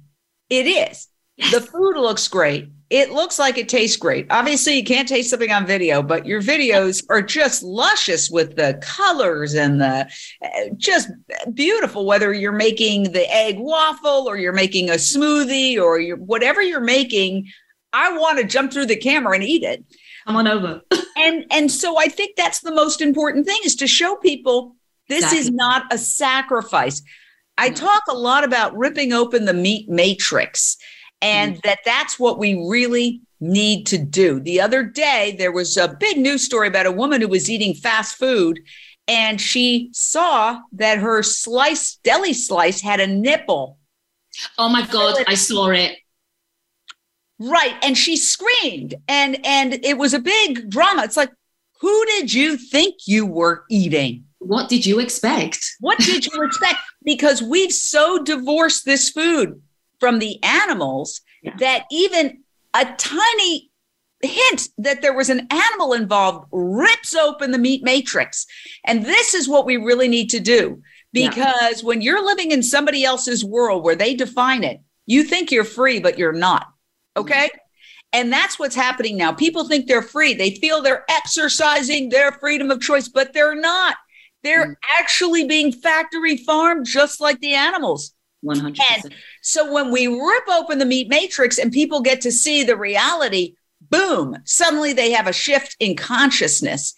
[0.52, 1.08] it is.
[1.38, 1.52] Yes.
[1.52, 4.27] The food looks great it looks like it tastes great.
[4.30, 8.77] Obviously, you can't taste something on video, but your videos are just luscious with the
[8.82, 11.10] colors and the eh, just
[11.54, 12.06] beautiful.
[12.06, 16.82] Whether you're making the egg waffle or you're making a smoothie or you're, whatever you're
[16.82, 17.47] making,
[17.93, 19.86] I want to jump through the camera and eat it.
[20.27, 20.82] Come on over.
[21.15, 24.75] and and so I think that's the most important thing is to show people
[25.08, 25.39] this exactly.
[25.39, 27.01] is not a sacrifice.
[27.58, 30.75] I talk a lot about ripping open the meat matrix
[31.21, 31.62] and mm.
[31.63, 34.39] that that's what we really need to do.
[34.39, 37.73] The other day, there was a big news story about a woman who was eating
[37.73, 38.60] fast food
[39.07, 43.77] and she saw that her slice, deli slice, had a nipple.
[44.57, 45.97] Oh my God, I saw it.
[47.39, 47.75] Right.
[47.81, 51.03] And she screamed and and it was a big drama.
[51.03, 51.31] It's like,
[51.81, 54.25] who did you think you were eating?
[54.38, 55.60] What did you expect?
[55.79, 56.79] What did you expect?
[57.03, 59.62] Because we've so divorced this food
[60.01, 61.55] from the animals yeah.
[61.59, 62.39] that even
[62.73, 63.71] a tiny
[64.23, 68.45] hint that there was an animal involved rips open the meat matrix.
[68.83, 70.81] And this is what we really need to do
[71.13, 71.87] because yeah.
[71.87, 75.99] when you're living in somebody else's world where they define it, you think you're free,
[75.99, 76.67] but you're not.
[77.15, 77.45] Okay.
[77.45, 77.57] Mm-hmm.
[78.13, 79.31] And that's what's happening now.
[79.31, 80.33] People think they're free.
[80.33, 83.95] They feel they're exercising their freedom of choice, but they're not.
[84.43, 84.99] They're mm-hmm.
[84.99, 88.13] actually being factory farmed just like the animals.
[88.43, 88.80] 100%.
[88.91, 92.75] And so when we rip open the meat matrix and people get to see the
[92.75, 93.56] reality,
[93.89, 96.93] boom, suddenly they have a shift in consciousness.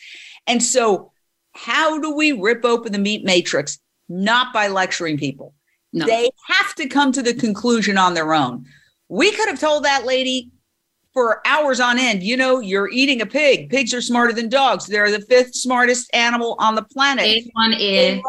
[0.48, 1.12] And so,
[1.56, 3.80] how do we rip open the meat matrix?
[4.10, 5.54] Not by lecturing people.
[5.92, 6.06] No.
[6.06, 8.66] They have to come to the conclusion on their own.
[9.08, 10.52] We could have told that lady
[11.14, 13.70] for hours on end, you know, you're eating a pig.
[13.70, 14.88] Pigs are smarter than dogs.
[14.88, 17.46] They're the fifth smartest animal on the planet.
[17.54, 18.20] One ear,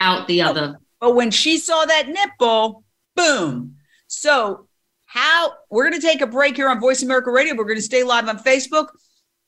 [0.00, 0.78] out the other.
[1.00, 3.76] But when she saw that nipple, boom.
[4.06, 4.68] So,
[5.04, 7.54] how we're going to take a break here on Voice America Radio.
[7.54, 8.88] We're going to stay live on Facebook.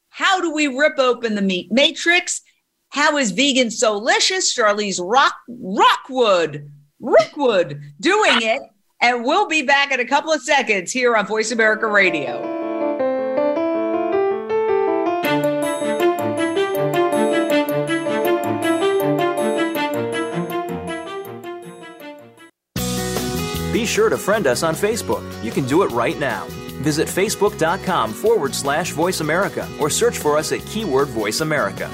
[0.08, 2.40] How do we rip open the meat matrix?
[2.90, 4.56] How is vegan Soulicious?
[4.56, 8.62] Charlise Rock Rockwood Rockwood doing it.
[9.00, 12.57] And we'll be back in a couple of seconds here on Voice America Radio.
[23.88, 25.24] Sure to friend us on Facebook.
[25.42, 26.44] You can do it right now.
[26.83, 31.90] Visit facebook.com forward slash voice America or search for us at keyword voice America.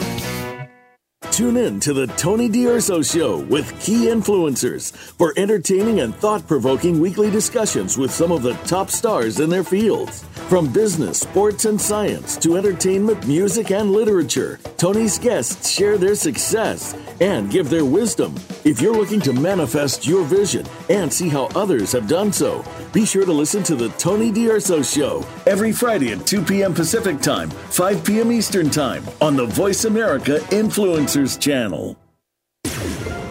[1.31, 7.01] Tune in to the Tony D'Urso Show with key influencers for entertaining and thought provoking
[7.01, 10.23] weekly discussions with some of the top stars in their fields.
[10.49, 16.95] From business, sports, and science to entertainment, music, and literature, Tony's guests share their success
[17.21, 18.35] and give their wisdom.
[18.65, 23.05] If you're looking to manifest your vision and see how others have done so, be
[23.05, 26.75] sure to listen to the Tony D'Urso Show every Friday at 2 p.m.
[26.75, 28.33] Pacific Time, 5 p.m.
[28.33, 31.97] Eastern Time on the Voice America Influencers channel.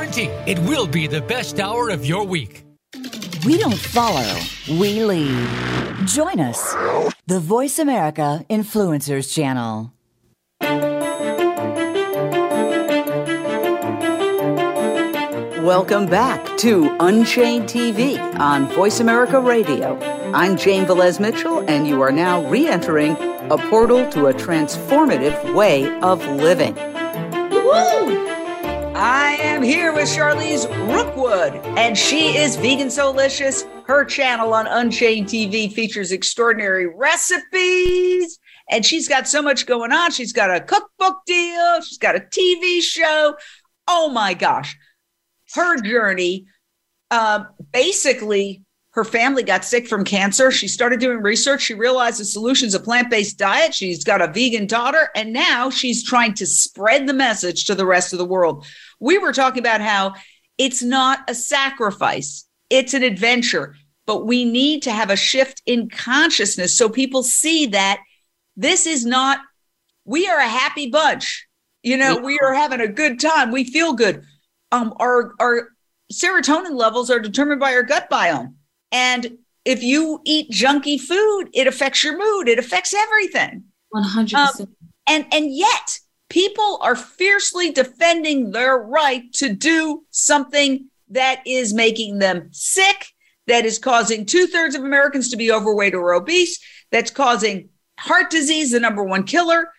[0.00, 2.64] it will be the best hour of your week.
[3.44, 5.48] We don't follow, we lead.
[6.06, 6.72] Join us,
[7.26, 9.92] the Voice America Influencers Channel.
[15.64, 19.98] Welcome back to Unchained TV on Voice America Radio.
[20.32, 23.16] I'm Jane Velez Mitchell, and you are now re entering
[23.50, 26.74] a portal to a transformative way of living.
[27.50, 28.27] Woo!
[29.00, 33.64] I am here with Charlise Rookwood, and she is Vegan Soulicious.
[33.86, 40.10] Her channel on Unchained TV features extraordinary recipes, and she's got so much going on.
[40.10, 43.36] She's got a cookbook deal, she's got a TV show.
[43.86, 44.76] Oh my gosh.
[45.54, 46.46] Her journey
[47.12, 48.64] uh, basically
[48.98, 50.50] her family got sick from cancer.
[50.50, 51.62] She started doing research.
[51.62, 53.72] She realized the solution's a plant based diet.
[53.72, 57.86] She's got a vegan daughter, and now she's trying to spread the message to the
[57.86, 58.66] rest of the world.
[59.00, 60.14] We were talking about how
[60.56, 65.88] it's not a sacrifice, it's an adventure, but we need to have a shift in
[65.88, 68.00] consciousness so people see that
[68.56, 69.38] this is not,
[70.04, 71.46] we are a happy bunch.
[71.82, 73.52] You know, we are having a good time.
[73.52, 74.24] We feel good.
[74.72, 75.68] Um, our, our
[76.12, 78.54] serotonin levels are determined by our gut biome.
[78.90, 83.64] And if you eat junky food, it affects your mood, it affects everything.
[83.94, 84.34] 100%.
[84.34, 84.68] Um,
[85.06, 92.18] and, and yet, people are fiercely defending their right to do something that is making
[92.18, 93.06] them sick,
[93.46, 96.58] that is causing two thirds of Americans to be overweight or obese,
[96.90, 99.72] that's causing heart disease, the number one killer.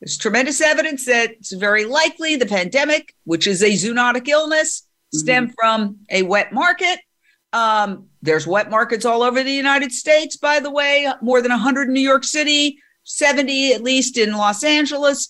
[0.00, 5.18] There's tremendous evidence that it's very likely the pandemic, which is a zoonotic illness, mm-hmm.
[5.18, 7.00] stemmed from a wet market.
[7.52, 11.88] Um, there's wet markets all over the United States, by the way, more than 100
[11.88, 15.28] in New York City, 70 at least in Los Angeles.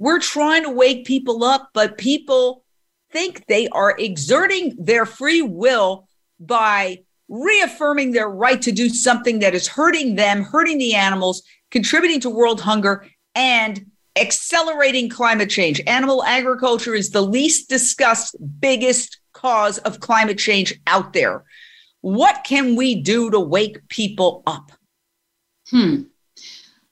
[0.00, 2.64] We're trying to wake people up, but people
[3.12, 6.08] think they are exerting their free will
[6.40, 12.18] by reaffirming their right to do something that is hurting them, hurting the animals, contributing
[12.20, 13.84] to world hunger, and
[14.16, 15.82] accelerating climate change.
[15.86, 21.44] Animal agriculture is the least discussed, biggest cause of climate change out there.
[22.00, 24.72] What can we do to wake people up?
[25.68, 26.04] Hmm.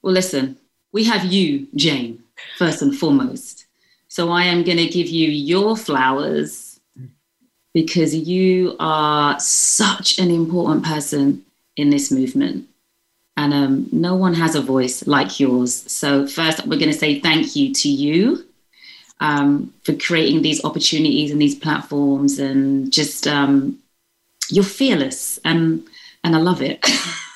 [0.03, 0.57] Well, listen,
[0.91, 2.23] we have you, Jane,
[2.57, 3.65] first and foremost.
[4.07, 6.79] So I am going to give you your flowers
[7.73, 11.45] because you are such an important person
[11.77, 12.67] in this movement.
[13.37, 15.89] And um, no one has a voice like yours.
[15.89, 18.45] So, first, we're going to say thank you to you
[19.21, 23.79] um, for creating these opportunities and these platforms and just um,
[24.49, 25.87] you're fearless and
[26.23, 26.85] and I love it.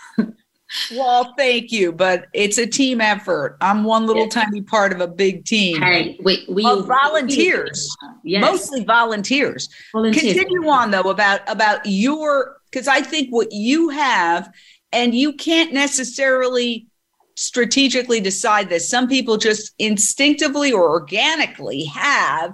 [0.91, 3.57] well, thank you, but it's a team effort.
[3.61, 4.43] I'm one little yeah.
[4.43, 5.81] tiny part of a big team.
[5.81, 8.41] Hey, we, we of volunteers, yes.
[8.41, 9.69] mostly volunteers.
[9.91, 10.33] volunteers.
[10.33, 14.51] Continue on though about about your because I think what you have,
[14.91, 16.87] and you can't necessarily
[17.35, 18.89] strategically decide this.
[18.89, 22.53] Some people just instinctively or organically have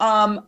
[0.00, 0.46] um,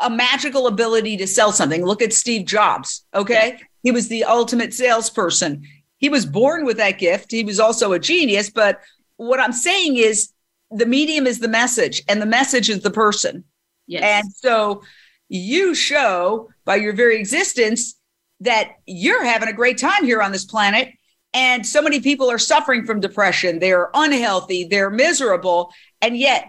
[0.00, 1.84] a magical ability to sell something.
[1.84, 3.04] Look at Steve Jobs.
[3.14, 3.60] Okay.
[3.82, 5.62] He was the ultimate salesperson.
[6.04, 7.30] He was born with that gift.
[7.30, 8.50] He was also a genius.
[8.50, 8.82] But
[9.16, 10.32] what I'm saying is
[10.70, 13.44] the medium is the message, and the message is the person.
[13.86, 14.02] Yes.
[14.04, 14.82] And so
[15.30, 17.98] you show by your very existence
[18.40, 20.90] that you're having a great time here on this planet
[21.32, 23.60] and so many people are suffering from depression.
[23.60, 25.72] They're unhealthy, they're miserable.
[26.02, 26.46] And yet,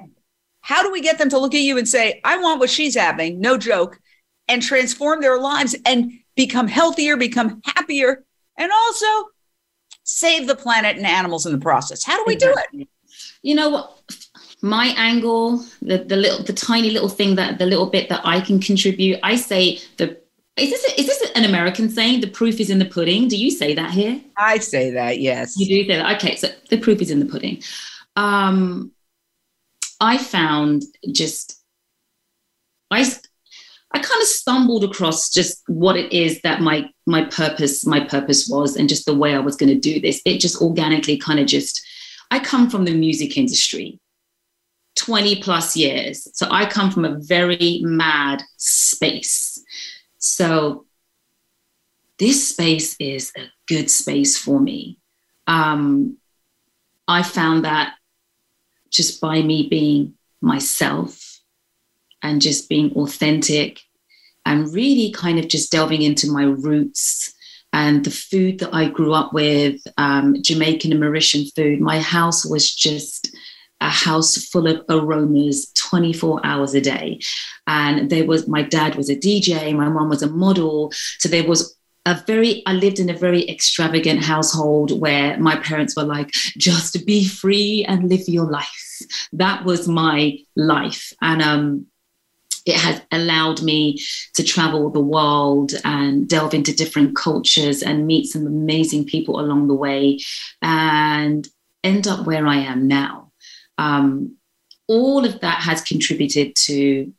[0.60, 2.98] how do we get them to look at you and say, I want what she's
[2.98, 4.02] having, no joke,
[4.50, 8.26] and transform their lives and become healthier, become happier,
[8.58, 9.30] and also
[10.06, 12.04] save the planet and animals in the process?
[12.04, 12.88] How do we do it?
[13.42, 14.02] You know what?
[14.62, 18.40] My angle, the, the little, the tiny little thing that the little bit that I
[18.40, 20.18] can contribute, I say the
[20.58, 22.22] is this a, is this an American saying?
[22.22, 23.28] The proof is in the pudding.
[23.28, 24.22] Do you say that here?
[24.38, 25.20] I say that.
[25.20, 26.16] Yes, you do say that.
[26.16, 27.62] Okay, so the proof is in the pudding.
[28.16, 28.94] Um,
[30.00, 31.62] I found just
[32.90, 33.04] I
[33.96, 38.46] I kind of stumbled across just what it is that my my purpose my purpose
[38.50, 40.22] was and just the way I was going to do this.
[40.26, 41.82] It just organically kind of just
[42.30, 44.02] I come from the music industry.
[44.98, 46.28] 20 plus years.
[46.34, 49.64] So I come from a very mad space.
[50.18, 50.86] So
[52.20, 55.00] this space is a good space for me.
[55.48, 56.18] Um,
[57.08, 57.96] I found that
[58.90, 61.42] just by me being myself
[62.22, 63.82] and just being authentic
[64.46, 67.34] and really kind of just delving into my roots
[67.74, 71.82] and the food that I grew up with, um, Jamaican and Mauritian food.
[71.82, 73.36] My house was just
[73.82, 77.20] a house full of aromas 24 hours a day.
[77.68, 80.94] And there was, my dad was a DJ, my mom was a model.
[81.20, 81.76] So there was
[82.06, 87.04] a very i lived in a very extravagant household where my parents were like just
[87.06, 89.02] be free and live your life
[89.34, 91.88] that was my life and um
[92.66, 94.00] it has allowed me
[94.34, 99.68] to travel the world and delve into different cultures and meet some amazing people along
[99.68, 100.20] the way
[100.62, 101.48] and
[101.84, 103.32] end up where I am now.
[103.78, 104.38] Um,
[104.88, 107.14] all of that has contributed to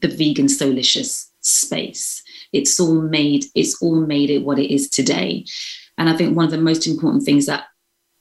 [0.00, 2.22] the vegan Soulicious space.
[2.52, 5.46] It's all made, it's all made it what it is today.
[5.96, 7.64] And I think one of the most important things that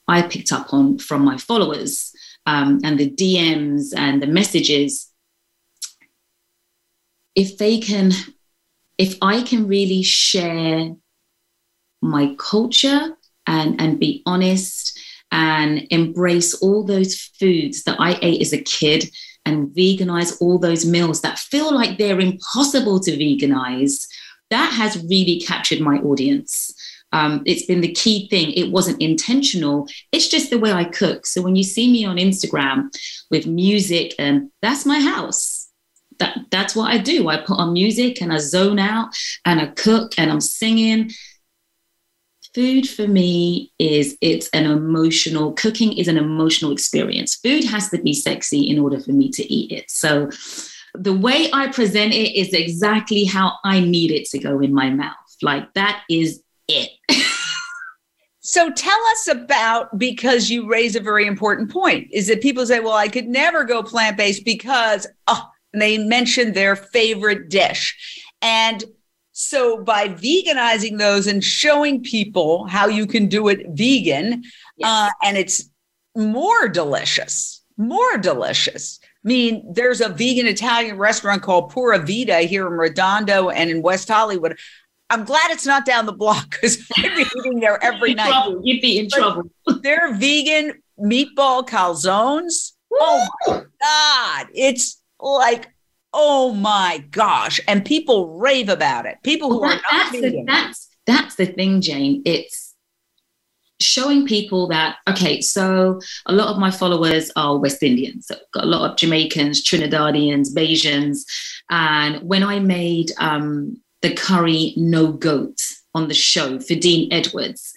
[0.08, 2.14] I picked up on from my followers
[2.46, 5.13] um, and the DMs and the messages
[7.36, 8.12] if they can,
[8.98, 10.92] if I can really share
[12.02, 13.16] my culture
[13.48, 15.00] and, and be honest
[15.32, 19.10] and embrace all those foods that I ate as a kid
[19.46, 24.06] and veganize all those meals that feel like they're impossible to veganize,
[24.52, 26.74] that has really captured my audience.
[27.12, 28.52] Um, it's been the key thing.
[28.54, 29.88] It wasn't intentional.
[30.12, 31.26] It's just the way I cook.
[31.26, 32.90] So when you see me on Instagram
[33.30, 35.63] with music, and that's my house
[36.20, 37.28] that that's what I do.
[37.30, 39.10] I put on music and I zone out
[39.46, 41.12] and I cook and I'm singing.
[42.54, 47.36] Food for me is it's an emotional cooking is an emotional experience.
[47.36, 49.90] Food has to be sexy in order for me to eat it.
[49.90, 50.30] So
[50.94, 54.92] the way I present it is exactly how I need it to go in my
[54.92, 55.16] mouth.
[55.42, 56.92] Like that is it.
[58.46, 62.82] So tell us about because you raise a very important point is that people say,
[62.82, 68.22] well, I could never go plant based because, oh, and they mentioned their favorite dish.
[68.42, 68.84] And
[69.32, 74.44] so by veganizing those and showing people how you can do it vegan,
[74.78, 74.90] yes.
[74.90, 75.70] uh, and it's
[76.16, 79.00] more delicious, more delicious.
[79.04, 83.82] I mean, there's a vegan Italian restaurant called Pura Vida here in Redondo and in
[83.82, 84.58] West Hollywood.
[85.10, 88.30] I'm glad it's not down the block because I'd be eating there every night.
[88.30, 88.62] Trouble.
[88.64, 89.44] You'd be in but trouble.
[89.82, 92.74] They're vegan meatball calzones.
[92.92, 93.00] Woo!
[93.00, 94.48] Oh my God.
[94.54, 95.72] It's like,
[96.14, 97.60] oh my gosh.
[97.68, 99.18] And people rave about it.
[99.24, 102.22] People who well, that, are not that's the, that's that's the thing, Jane.
[102.26, 102.76] It's
[103.82, 108.28] showing people that okay, so a lot of my followers are West Indians.
[108.28, 111.22] So got a lot of Jamaicans, Trinidadians, Bajans.
[111.70, 115.60] And when I made um, the curry no goat
[115.96, 117.74] on the show for Dean Edwards,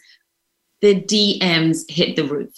[0.80, 2.55] the DMs hit the roof.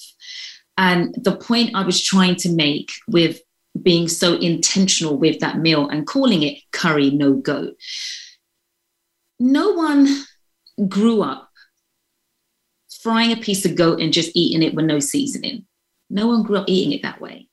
[0.77, 3.41] And the point I was trying to make with
[3.83, 7.77] being so intentional with that meal and calling it curry no goat.
[9.39, 10.25] No one
[10.89, 11.51] grew up
[13.03, 15.67] frying a piece of goat and just eating it with no seasoning.
[16.11, 17.49] No one grew up eating it that way.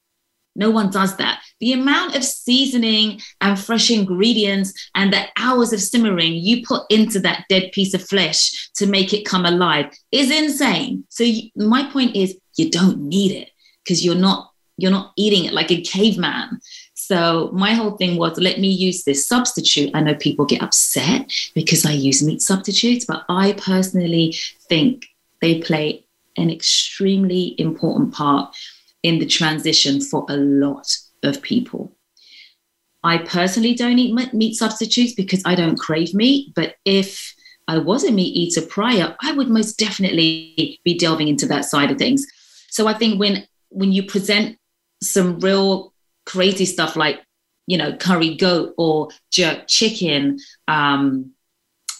[0.55, 1.41] No one does that.
[1.59, 7.19] The amount of seasoning and fresh ingredients and the hours of simmering you put into
[7.21, 11.03] that dead piece of flesh to make it come alive is insane.
[11.09, 11.25] So,
[11.57, 13.49] my point is, you don't need it
[13.83, 16.59] because you're not you're not eating it like a caveman.
[16.93, 19.91] So my whole thing was let me use this substitute.
[19.93, 24.35] I know people get upset because I use meat substitutes, but I personally
[24.67, 25.05] think
[25.41, 26.05] they play
[26.37, 28.55] an extremely important part
[29.03, 31.95] in the transition for a lot of people.
[33.03, 37.35] I personally don't eat meat substitutes because I don't crave meat, but if
[37.67, 41.91] I was a meat eater prior, I would most definitely be delving into that side
[41.91, 42.25] of things.
[42.69, 44.57] So I think when when you present
[45.05, 45.93] some real
[46.25, 47.21] crazy stuff like
[47.67, 50.39] you know curry goat or jerk chicken.
[50.67, 51.31] Um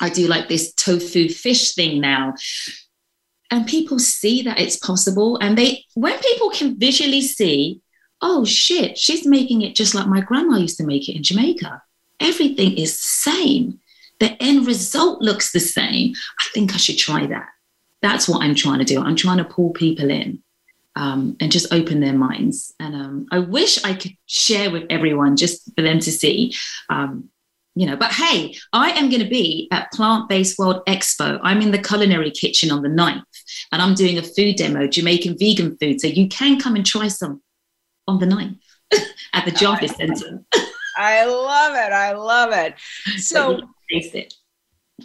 [0.02, 2.34] i do like this tofu fish thing now.
[3.52, 5.38] And people see that it's possible.
[5.38, 7.82] And they when people can visually see
[8.22, 11.82] oh shit she's making it just like my grandma used to make it in jamaica.
[12.20, 13.80] Everything is the same.
[14.20, 16.14] The end result looks the same.
[16.40, 17.50] I think i should try that.
[18.02, 19.02] That's what i'm trying to do.
[19.02, 20.44] I'm trying to pull people in
[20.96, 22.74] um, and just open their minds.
[22.80, 26.56] And um, I wish I could share with everyone just for them to see.
[26.90, 27.30] Um,
[27.78, 31.40] you know, but hey, I am going to be at Plant Based World Expo.
[31.44, 33.24] I'm in the culinary kitchen on the 9th
[33.72, 36.00] and I'm doing a food demo, Jamaican vegan food.
[36.00, 37.42] So you can come and try some
[38.08, 38.60] on the 9th
[39.34, 40.42] at the Javits Center.
[40.98, 41.92] I love it.
[41.92, 42.76] I love it.
[43.20, 43.60] So,
[43.92, 44.34] taste it.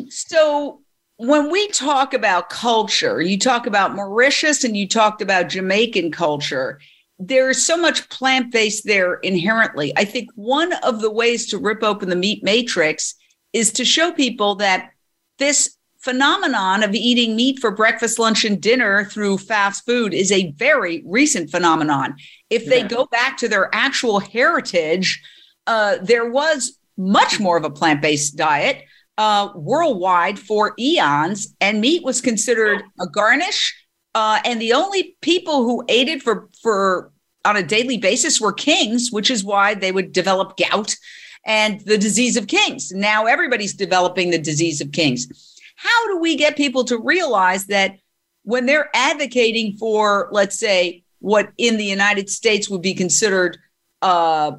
[0.09, 0.82] So
[1.21, 6.81] when we talk about culture, you talk about Mauritius and you talked about Jamaican culture.
[7.18, 9.93] There's so much plant based there inherently.
[9.99, 13.16] I think one of the ways to rip open the meat matrix
[13.53, 14.93] is to show people that
[15.39, 20.53] this phenomenon of eating meat for breakfast, lunch, and dinner through fast food is a
[20.53, 22.14] very recent phenomenon.
[22.49, 22.89] If they yeah.
[22.89, 25.23] go back to their actual heritage,
[25.66, 28.85] uh, there was much more of a plant based diet
[29.21, 33.77] uh, worldwide for eons, and meat was considered a garnish.
[34.14, 37.12] Uh, and the only people who ate it for for
[37.45, 40.97] on a daily basis were kings, which is why they would develop gout
[41.45, 42.93] and the disease of kings.
[42.93, 45.29] Now everybody's developing the disease of kings.
[45.77, 47.99] How do we get people to realize that
[48.45, 53.59] when they're advocating for, let's say, what in the United States would be considered,
[54.01, 54.53] uh,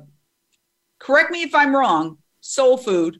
[0.99, 3.19] correct me if I'm wrong, soul food,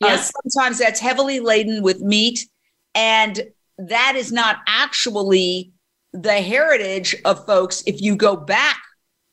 [0.00, 0.30] yes.
[0.30, 2.48] Uh, sometimes that's heavily laden with meat,
[2.94, 3.40] and
[3.78, 5.72] that is not actually
[6.12, 7.82] the heritage of folks.
[7.86, 8.78] If you go back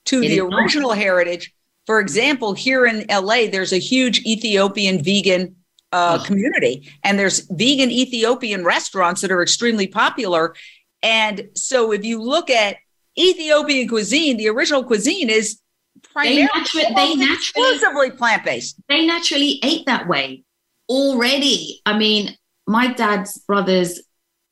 [0.06, 0.98] to it the original not.
[0.98, 1.54] heritage,
[1.86, 5.56] for example, here in LA, there's a huge Ethiopian vegan
[5.92, 6.26] uh, oh.
[6.26, 10.56] community, and there's vegan Ethiopian restaurants that are extremely popular.
[11.02, 12.78] And so, if you look at
[13.18, 15.60] Ethiopian cuisine, the original cuisine is
[16.02, 18.82] primarily they, natu- they naturally, exclusively plant based.
[18.90, 20.44] They naturally ate that way
[20.90, 21.82] already.
[21.86, 22.36] I mean,
[22.68, 24.02] my dad's brothers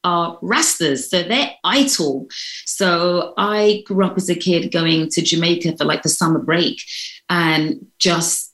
[0.04, 2.28] are Rastas, so they're ital.
[2.66, 6.82] So I grew up as a kid going to Jamaica for like the summer break
[7.30, 8.54] and just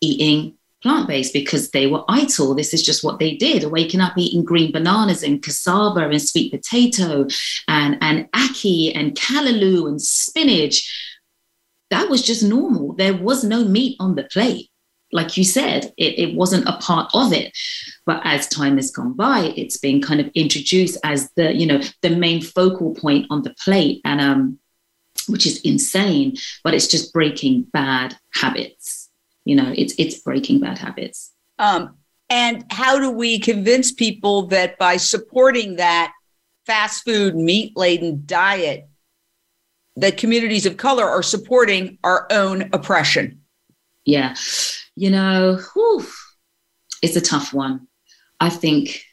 [0.00, 2.54] eating plant based because they were ital.
[2.54, 6.52] This is just what they did, waking up eating green bananas and cassava and sweet
[6.52, 7.26] potato
[7.68, 11.16] and, and ackee and callaloo and spinach.
[11.90, 12.94] That was just normal.
[12.94, 14.71] There was no meat on the plate
[15.12, 17.56] like you said, it, it wasn't a part of it.
[18.06, 21.80] But as time has gone by, it's been kind of introduced as the, you know,
[22.00, 24.00] the main focal point on the plate.
[24.04, 24.58] And um,
[25.28, 29.08] which is insane, but it's just breaking bad habits.
[29.44, 31.32] You know, it's it's breaking bad habits.
[31.58, 31.96] Um,
[32.28, 36.12] and how do we convince people that by supporting that
[36.66, 38.88] fast food, meat laden diet,
[39.96, 43.42] that communities of color are supporting our own oppression?
[44.04, 44.34] Yeah
[44.96, 46.06] you know, whew,
[47.02, 47.88] it's a tough one.
[48.40, 49.04] I think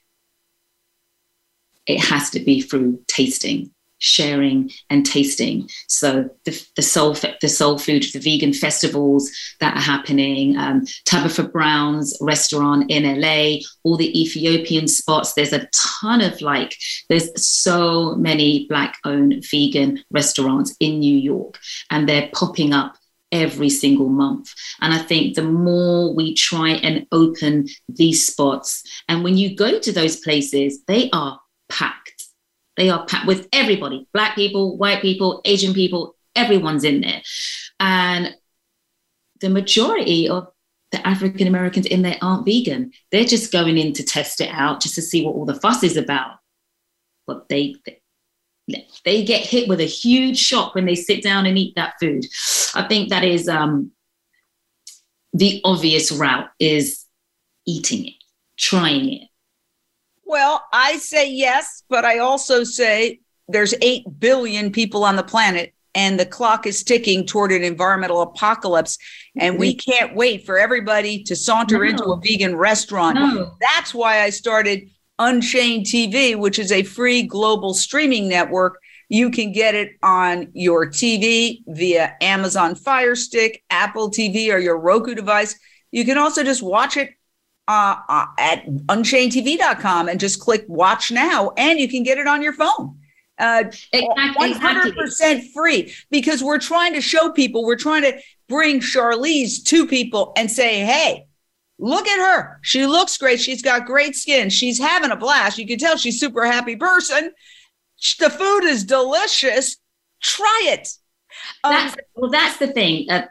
[1.88, 5.68] it has to be through tasting, sharing, and tasting.
[5.88, 11.44] So the, the soul the soul food, the vegan festivals that are happening, um, Tabitha
[11.44, 15.34] Brown's restaurant in LA, all the Ethiopian spots.
[15.34, 16.76] There's a ton of like,
[17.10, 21.60] there's so many black-owned vegan restaurants in New York,
[21.90, 22.99] and they're popping up
[23.32, 24.54] every single month.
[24.82, 29.80] And I think the more we try and open these spots, and when you go
[29.80, 32.26] to those places, they are packed.
[32.78, 37.22] They are packed with everybody Black people, white people, Asian people, everyone's in there.
[37.80, 38.36] And
[39.42, 40.48] the majority of
[40.92, 42.92] the African Americans in there aren't vegan.
[43.12, 45.84] They're just going in to test it out just to see what all the fuss
[45.84, 46.38] is about.
[47.28, 47.99] But they, they
[49.06, 52.26] they get hit with a huge shock when they sit down and eat that food.
[52.76, 53.92] I think that is um,
[55.34, 57.06] the obvious route is
[57.66, 58.14] eating it,
[58.58, 59.28] trying it.
[60.26, 65.74] Well, I say yes, but I also say there's 8 billion people on the planet
[65.96, 68.98] and the clock is ticking toward an environmental apocalypse
[69.40, 71.90] and we can't wait for everybody to saunter no.
[71.90, 73.16] into a vegan restaurant.
[73.16, 73.56] No.
[73.60, 74.90] That's why I started
[75.20, 78.80] Unchained TV, which is a free global streaming network.
[79.10, 84.80] You can get it on your TV via Amazon Fire Stick, Apple TV, or your
[84.80, 85.60] Roku device.
[85.92, 87.12] You can also just watch it
[87.68, 92.42] uh, uh, at unchainedtv.com and just click watch now, and you can get it on
[92.42, 92.98] your phone.
[93.38, 93.64] Uh,
[93.94, 99.88] exactly, 100% free because we're trying to show people, we're trying to bring Charlise to
[99.88, 101.26] people and say, hey,
[101.80, 102.60] Look at her.
[102.62, 103.40] She looks great.
[103.40, 104.50] She's got great skin.
[104.50, 105.58] She's having a blast.
[105.58, 107.32] You can tell she's a super happy person.
[108.20, 109.78] The food is delicious.
[110.22, 110.90] Try it.
[111.64, 113.10] Um, that's, well, that's the thing.
[113.10, 113.28] Uh,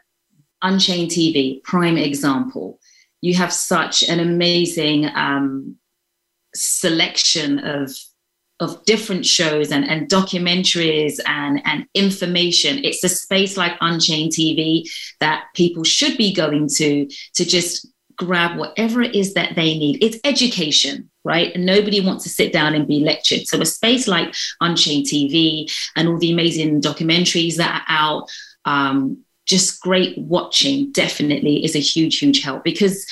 [0.63, 2.81] Unchained TV, prime example.
[3.21, 5.77] You have such an amazing um,
[6.55, 7.95] selection of
[8.61, 12.85] of different shows and, and documentaries and, and information.
[12.85, 14.91] It's a space like Unchained TV
[15.21, 17.87] that people should be going to to just
[18.19, 20.03] grab whatever it is that they need.
[20.03, 21.55] It's education, right?
[21.55, 23.47] And nobody wants to sit down and be lectured.
[23.47, 28.29] So a space like Unchained TV and all the amazing documentaries that are out,
[28.64, 33.07] um, just great watching definitely is a huge, huge help because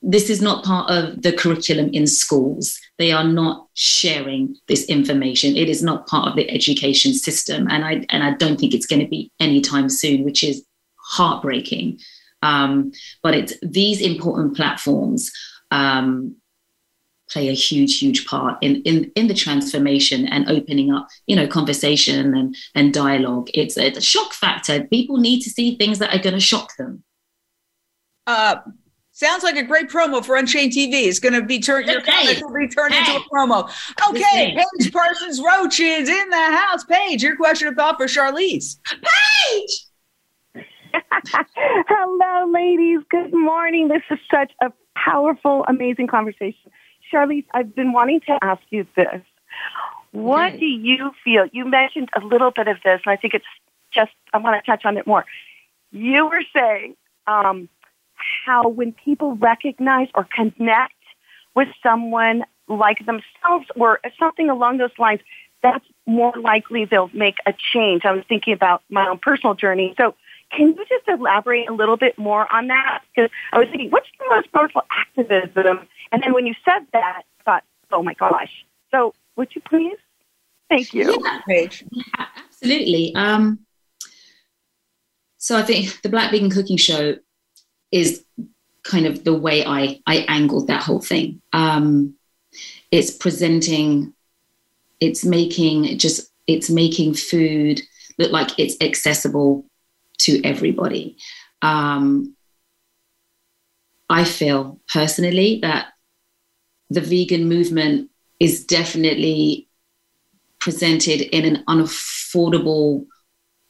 [0.00, 2.78] this is not part of the curriculum in schools.
[2.96, 5.56] They are not sharing this information.
[5.56, 7.66] It is not part of the education system.
[7.68, 10.64] And I and I don't think it's going to be anytime soon, which is
[10.96, 11.98] heartbreaking.
[12.46, 12.92] Um,
[13.22, 15.32] but it's these important platforms
[15.70, 16.36] um,
[17.28, 21.46] play a huge, huge part in, in in the transformation and opening up, you know,
[21.48, 23.48] conversation and and dialogue.
[23.52, 24.84] It's a, a shock factor.
[24.84, 27.02] People need to see things that are going to shock them.
[28.28, 28.56] Uh,
[29.12, 31.06] sounds like a great promo for Unchained TV.
[31.06, 31.88] It's going to be turned.
[31.88, 33.14] Your comments will be turned hey.
[33.14, 33.68] into a promo.
[34.08, 36.84] Okay, Paige Parsons Roach is in the house.
[36.84, 38.78] Paige, your question of thought for Charlise.
[38.86, 39.85] Paige.
[41.54, 43.00] Hello, ladies.
[43.10, 43.88] Good morning.
[43.88, 46.70] This is such a powerful, amazing conversation.
[47.12, 49.22] Charlise, I've been wanting to ask you this.
[50.12, 50.58] What okay.
[50.58, 51.46] do you feel?
[51.52, 53.44] You mentioned a little bit of this, and I think it's
[53.92, 55.24] just, I want to touch on it more.
[55.92, 57.68] You were saying um,
[58.14, 60.94] how when people recognize or connect
[61.54, 65.20] with someone like themselves or something along those lines,
[65.62, 68.04] that's more likely they'll make a change.
[68.04, 69.94] I was thinking about my own personal journey.
[69.96, 70.14] So
[70.52, 73.02] can you just elaborate a little bit more on that?
[73.14, 75.86] Because I was thinking, what's the most powerful activism?
[76.12, 78.64] And then when you said that, I thought, oh my gosh.
[78.90, 79.98] So would you please?
[80.68, 81.20] Thank you.
[81.24, 81.84] Yeah, Paige.
[81.90, 83.14] Yeah, absolutely.
[83.14, 83.60] Um,
[85.36, 87.16] so I think the Black Vegan Cooking Show
[87.92, 88.24] is
[88.82, 91.40] kind of the way I, I angled that whole thing.
[91.52, 92.14] Um,
[92.90, 94.14] it's presenting,
[95.00, 97.82] it's making just, it's making food
[98.18, 99.64] look like it's accessible
[100.18, 101.16] to everybody.
[101.62, 102.36] Um,
[104.08, 105.88] I feel personally that
[106.90, 109.68] the vegan movement is definitely
[110.58, 113.06] presented in an unaffordable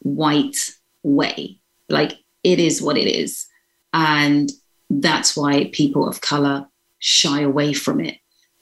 [0.00, 0.70] white
[1.02, 1.60] way.
[1.88, 3.46] Like it is what it is.
[3.92, 4.50] And
[4.90, 6.66] that's why people of color
[6.98, 8.18] shy away from it.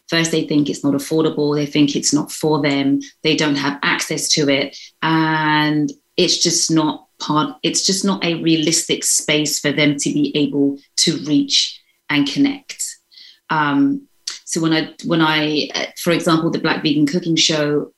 [0.09, 3.79] First, they think it's not affordable, they think it's not for them, they don't have
[3.83, 4.77] access to it.
[5.03, 10.37] And it's just not part it's just not a realistic space for them to be
[10.37, 12.85] able to reach and connect.
[13.51, 14.09] Um,
[14.45, 17.93] so when i when i for example the black vegan cooking show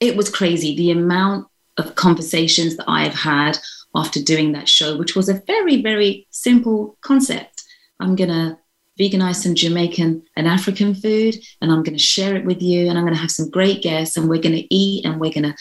[0.00, 0.76] it was crazy.
[0.76, 1.46] The amount
[1.76, 3.58] of conversations that i've had
[3.94, 7.62] after doing that show which was a very very simple concept.
[8.00, 8.58] I'm to
[8.98, 12.96] veganize some jamaican and african food and i'm going to share it with you and
[12.96, 15.42] i'm going to have some great guests and we're going to eat and we're going
[15.42, 15.54] to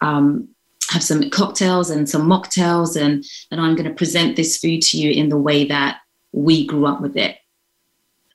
[0.00, 0.48] um,
[0.90, 4.98] have some cocktails and some mocktails and and I'm going to present this food to
[4.98, 6.00] you in the way that
[6.32, 7.36] we grew up with it.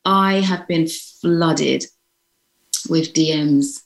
[0.05, 1.85] I have been flooded
[2.89, 3.81] with DMs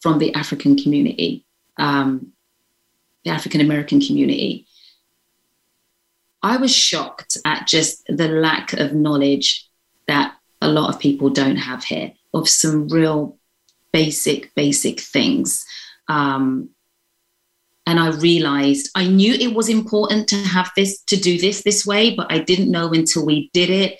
[0.00, 1.46] from the African community,
[1.78, 2.32] um,
[3.24, 4.66] the African American community.
[6.42, 9.66] I was shocked at just the lack of knowledge
[10.06, 13.38] that a lot of people don't have here of some real
[13.92, 15.64] basic, basic things.
[16.08, 16.70] Um,
[17.88, 21.86] and I realized I knew it was important to have this, to do this this
[21.86, 23.98] way, but I didn't know until we did it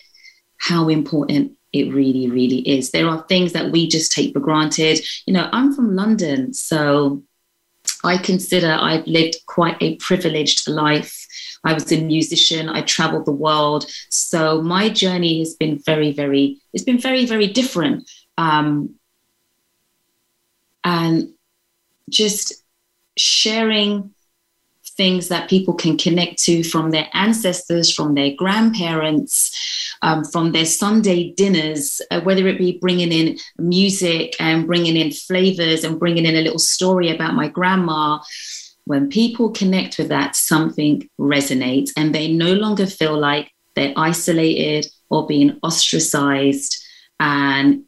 [0.59, 2.91] how important it really, really is.
[2.91, 5.01] There are things that we just take for granted.
[5.24, 7.22] You know, I'm from London, so
[8.05, 11.26] I consider I've lived quite a privileged life.
[11.64, 13.91] I was a musician, I traveled the world.
[14.11, 18.07] So my journey has been very, very, it's been very, very different.
[18.36, 18.97] Um,
[20.84, 21.30] and
[22.11, 22.64] just
[23.19, 24.14] sharing
[24.97, 30.64] things that people can connect to from their ancestors, from their grandparents, um, from their
[30.64, 36.27] Sunday dinners, uh, whether it be bringing in music and bringing in flavors and bringing
[36.27, 38.19] in a little story about my grandma.
[38.87, 44.87] When people connect with that, something resonates and they no longer feel like they're isolated
[45.11, 46.83] or being ostracized.
[47.21, 47.85] And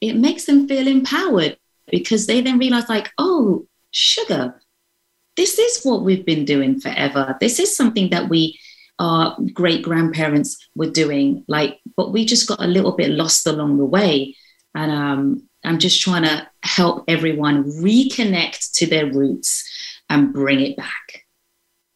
[0.00, 1.56] it makes them feel empowered
[1.90, 4.60] because they then realize, like, oh, sugar,
[5.36, 7.36] this is what we've been doing forever.
[7.40, 8.58] This is something that we,
[8.98, 13.78] our great grandparents were doing, like, but we just got a little bit lost along
[13.78, 14.36] the way.
[14.74, 19.68] And um, I'm just trying to help everyone reconnect to their roots
[20.08, 21.24] and bring it back.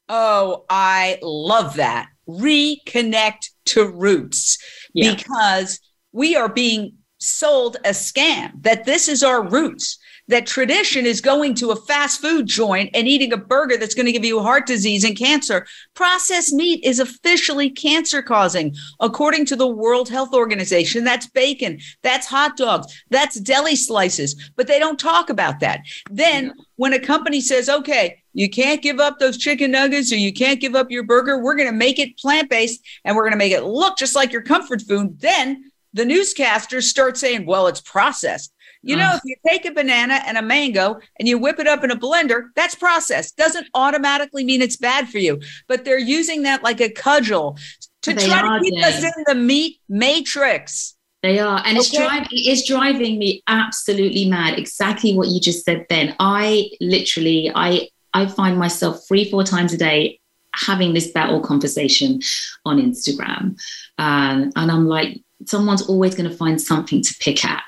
[0.08, 2.08] Oh, I love that.
[2.28, 4.58] Reconnect to roots
[4.94, 5.14] yeah.
[5.14, 5.80] because
[6.12, 9.98] we are being sold a scam that this is our roots
[10.28, 14.06] that tradition is going to a fast food joint and eating a burger that's going
[14.06, 15.66] to give you heart disease and cancer.
[15.94, 21.04] Processed meat is officially cancer causing, according to the World Health Organization.
[21.04, 25.80] That's bacon, that's hot dogs, that's deli slices, but they don't talk about that.
[26.10, 30.32] Then when a company says, okay, you can't give up those chicken nuggets or you
[30.32, 33.32] can't give up your burger, we're going to make it plant based and we're going
[33.32, 35.20] to make it look just like your comfort food.
[35.20, 38.52] Then the newscasters start saying, well, it's processed.
[38.82, 41.84] You know, if you take a banana and a mango and you whip it up
[41.84, 43.36] in a blender, that's processed.
[43.36, 47.58] Doesn't automatically mean it's bad for you, but they're using that like a cudgel
[48.02, 48.84] to try to keep Jen.
[48.84, 50.96] us in the meat matrix.
[51.22, 54.56] They are, and it's driving it is driving me absolutely mad.
[54.58, 55.84] Exactly what you just said.
[55.90, 60.20] Then I literally, I I find myself three four times a day
[60.54, 62.20] having this battle conversation
[62.64, 63.56] on Instagram,
[63.98, 67.64] um, and I'm like, someone's always going to find something to pick at,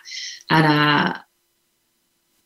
[0.51, 1.19] and uh,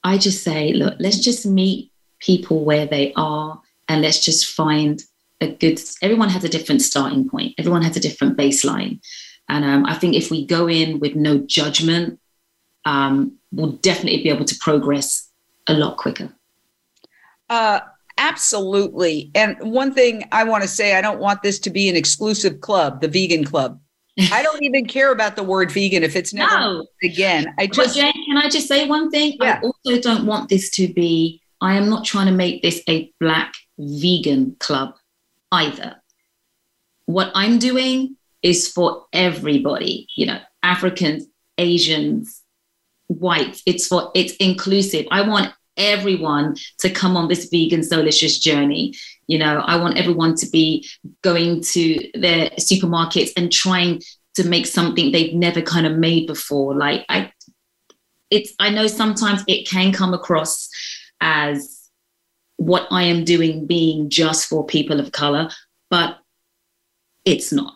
[0.05, 1.91] I just say, look, let's just meet
[2.21, 5.03] people where they are, and let's just find
[5.41, 5.81] a good.
[6.03, 7.55] Everyone has a different starting point.
[7.59, 9.01] Everyone has a different baseline.
[9.49, 12.19] And um, I think if we go in with no judgment,
[12.85, 15.31] um, we'll definitely be able to progress
[15.67, 16.33] a lot quicker.
[17.51, 17.81] Uh,
[18.17, 19.31] absolutely.
[19.35, 22.61] And one thing I want to say, I don't want this to be an exclusive
[22.61, 23.81] club, the vegan club.
[24.33, 26.87] I don't even care about the word vegan if it's never No.
[27.03, 27.53] again.
[27.59, 29.37] I But just Jane, can I just say one thing?
[29.41, 29.61] Yeah.
[29.63, 33.11] I also don't want this to be, I am not trying to make this a
[33.21, 34.95] black vegan club
[35.51, 35.97] either.
[37.07, 41.27] What I'm doing is for everybody, you know, Africans,
[41.59, 42.43] Asians,
[43.09, 43.63] whites.
[43.67, 45.07] It's for it's inclusive.
[45.11, 48.95] I want everyone to come on this vegan Soulicious journey.
[49.27, 50.89] You know, I want everyone to be
[51.23, 54.03] going to their supermarkets and trying
[54.35, 56.75] to make something they've never kind of made before.
[56.75, 57.33] Like I
[58.31, 60.69] it's I know sometimes it can come across
[61.21, 61.89] as
[62.57, 65.51] what I am doing being just for people of color,
[65.91, 66.19] but
[67.25, 67.75] it's not.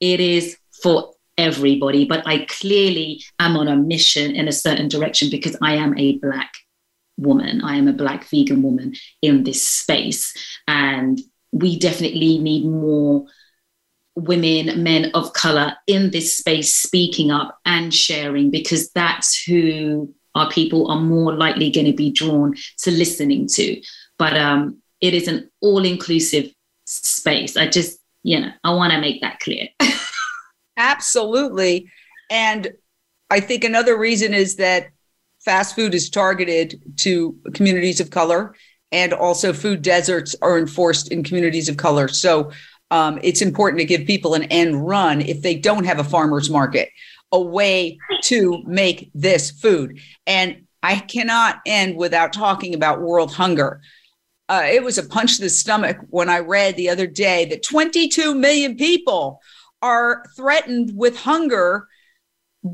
[0.00, 5.28] It is for everybody, but I clearly am on a mission in a certain direction
[5.30, 6.52] because I am a black
[7.16, 7.62] woman.
[7.62, 10.34] I am a black vegan woman in this space.
[10.68, 11.20] And
[11.52, 13.26] we definitely need more
[14.14, 20.50] women, men of color in this space speaking up and sharing because that's who our
[20.50, 23.80] people are more likely going to be drawn to listening to.
[24.18, 26.52] But um, it is an all inclusive
[26.84, 27.56] space.
[27.56, 29.68] I just, you know, I want to make that clear.
[30.76, 31.90] Absolutely.
[32.30, 32.72] And
[33.30, 34.88] I think another reason is that
[35.46, 38.54] fast food is targeted to communities of color
[38.90, 42.08] and also food deserts are enforced in communities of color.
[42.08, 42.50] So
[42.90, 46.50] um, it's important to give people an end run if they don't have a farmer's
[46.50, 46.90] market,
[47.30, 50.00] a way to make this food.
[50.26, 53.80] And I cannot end without talking about world hunger.
[54.48, 57.62] Uh, it was a punch to the stomach when I read the other day that
[57.62, 59.40] 22 million people
[59.80, 61.86] are threatened with hunger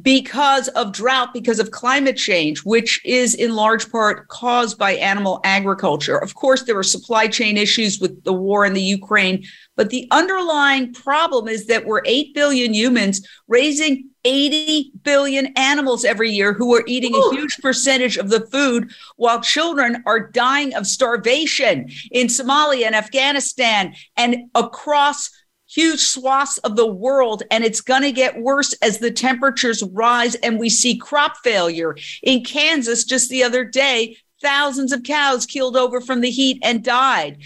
[0.01, 5.41] because of drought, because of climate change, which is in large part caused by animal
[5.45, 6.17] agriculture.
[6.17, 9.45] Of course, there are supply chain issues with the war in the Ukraine,
[9.77, 16.31] but the underlying problem is that we're 8 billion humans raising 80 billion animals every
[16.31, 20.87] year who are eating a huge percentage of the food while children are dying of
[20.87, 25.29] starvation in Somalia and Afghanistan and across
[25.73, 27.43] huge swaths of the world.
[27.51, 31.97] And it's going to get worse as the temperatures rise and we see crop failure.
[32.23, 36.85] In Kansas, just the other day, thousands of cows killed over from the heat and
[36.85, 37.39] died.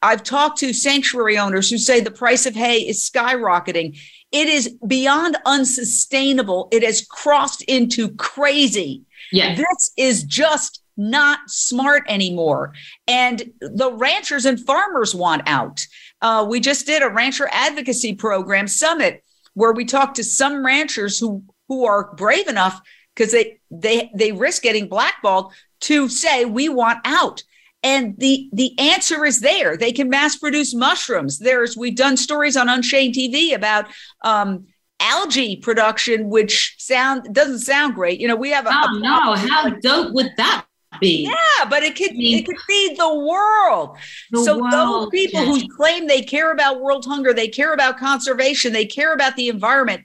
[0.00, 3.98] I've talked to sanctuary owners who say the price of hay is skyrocketing.
[4.32, 6.68] It is beyond unsustainable.
[6.72, 9.02] It has crossed into crazy.
[9.32, 9.54] Yeah.
[9.54, 12.74] This is just not smart anymore.
[13.08, 15.86] And the ranchers and farmers want out.
[16.24, 19.22] Uh, we just did a rancher advocacy program summit
[19.52, 22.80] where we talked to some ranchers who who are brave enough
[23.14, 27.42] because they they they risk getting blackballed to say we want out.
[27.82, 29.76] And the the answer is there.
[29.76, 31.38] They can mass produce mushrooms.
[31.38, 33.84] There's we've done stories on Unchained TV about
[34.22, 34.66] um,
[35.00, 38.18] algae production, which sound doesn't sound great.
[38.18, 40.64] You know, we have a, Oh a no, how dope would that
[41.00, 41.24] be?
[41.24, 43.96] yeah, but it could it could feed the world.
[44.30, 45.62] The so those people yes.
[45.62, 49.48] who claim they care about world hunger, they care about conservation, they care about the
[49.48, 50.02] environment.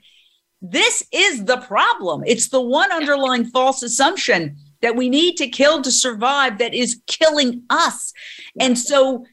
[0.62, 2.22] This is the problem.
[2.26, 7.00] It's the one underlying false assumption that we need to kill to survive that is
[7.06, 8.12] killing us.
[8.58, 9.24] And so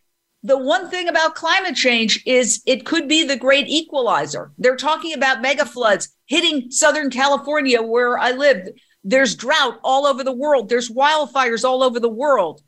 [0.43, 4.51] the one thing about climate change is it could be the great equalizer.
[4.57, 8.69] They're talking about mega floods hitting Southern California, where I live.
[9.07, 10.67] There's drought all over the world.
[10.69, 12.61] There's wildfires all over the world.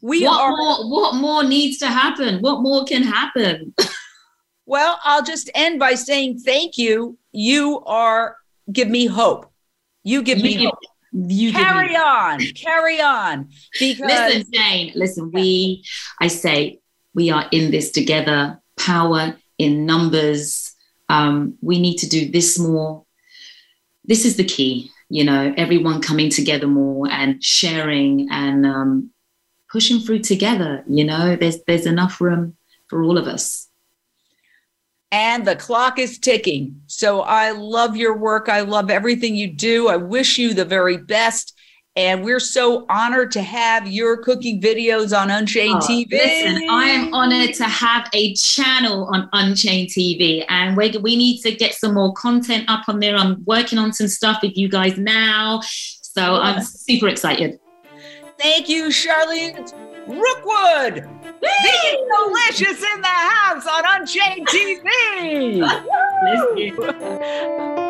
[0.00, 2.40] We what are more what more needs to happen?
[2.40, 3.74] What more can happen?
[4.66, 7.18] well, I'll just end by saying thank you.
[7.32, 8.36] You are
[8.72, 9.50] give me hope.
[10.02, 10.78] You give me You- hope.
[11.12, 13.48] You Carry me- on, carry on.
[13.80, 15.82] Because Listen, Jane, listen, we,
[16.20, 16.78] I say,
[17.14, 20.72] we are in this together, power in numbers.
[21.08, 23.04] Um, we need to do this more.
[24.04, 29.10] This is the key, you know, everyone coming together more and sharing and um,
[29.70, 30.84] pushing through together.
[30.88, 32.56] You know, there's there's enough room
[32.88, 33.68] for all of us.
[35.12, 36.82] and the clock is ticking.
[36.86, 38.48] So I love your work.
[38.48, 39.88] I love everything you do.
[39.88, 41.54] I wish you the very best.
[41.96, 46.12] And we're so honored to have your cooking videos on Unchained Oh, TV.
[46.12, 51.40] Listen, I am honored to have a channel on Unchained TV, and we we need
[51.42, 53.16] to get some more content up on there.
[53.16, 57.58] I'm working on some stuff with you guys now, so I'm super excited.
[58.38, 59.72] Thank you, Charlene
[60.06, 61.08] Rookwood.
[61.40, 64.80] Vegan Delicious in the house on Unchained TV.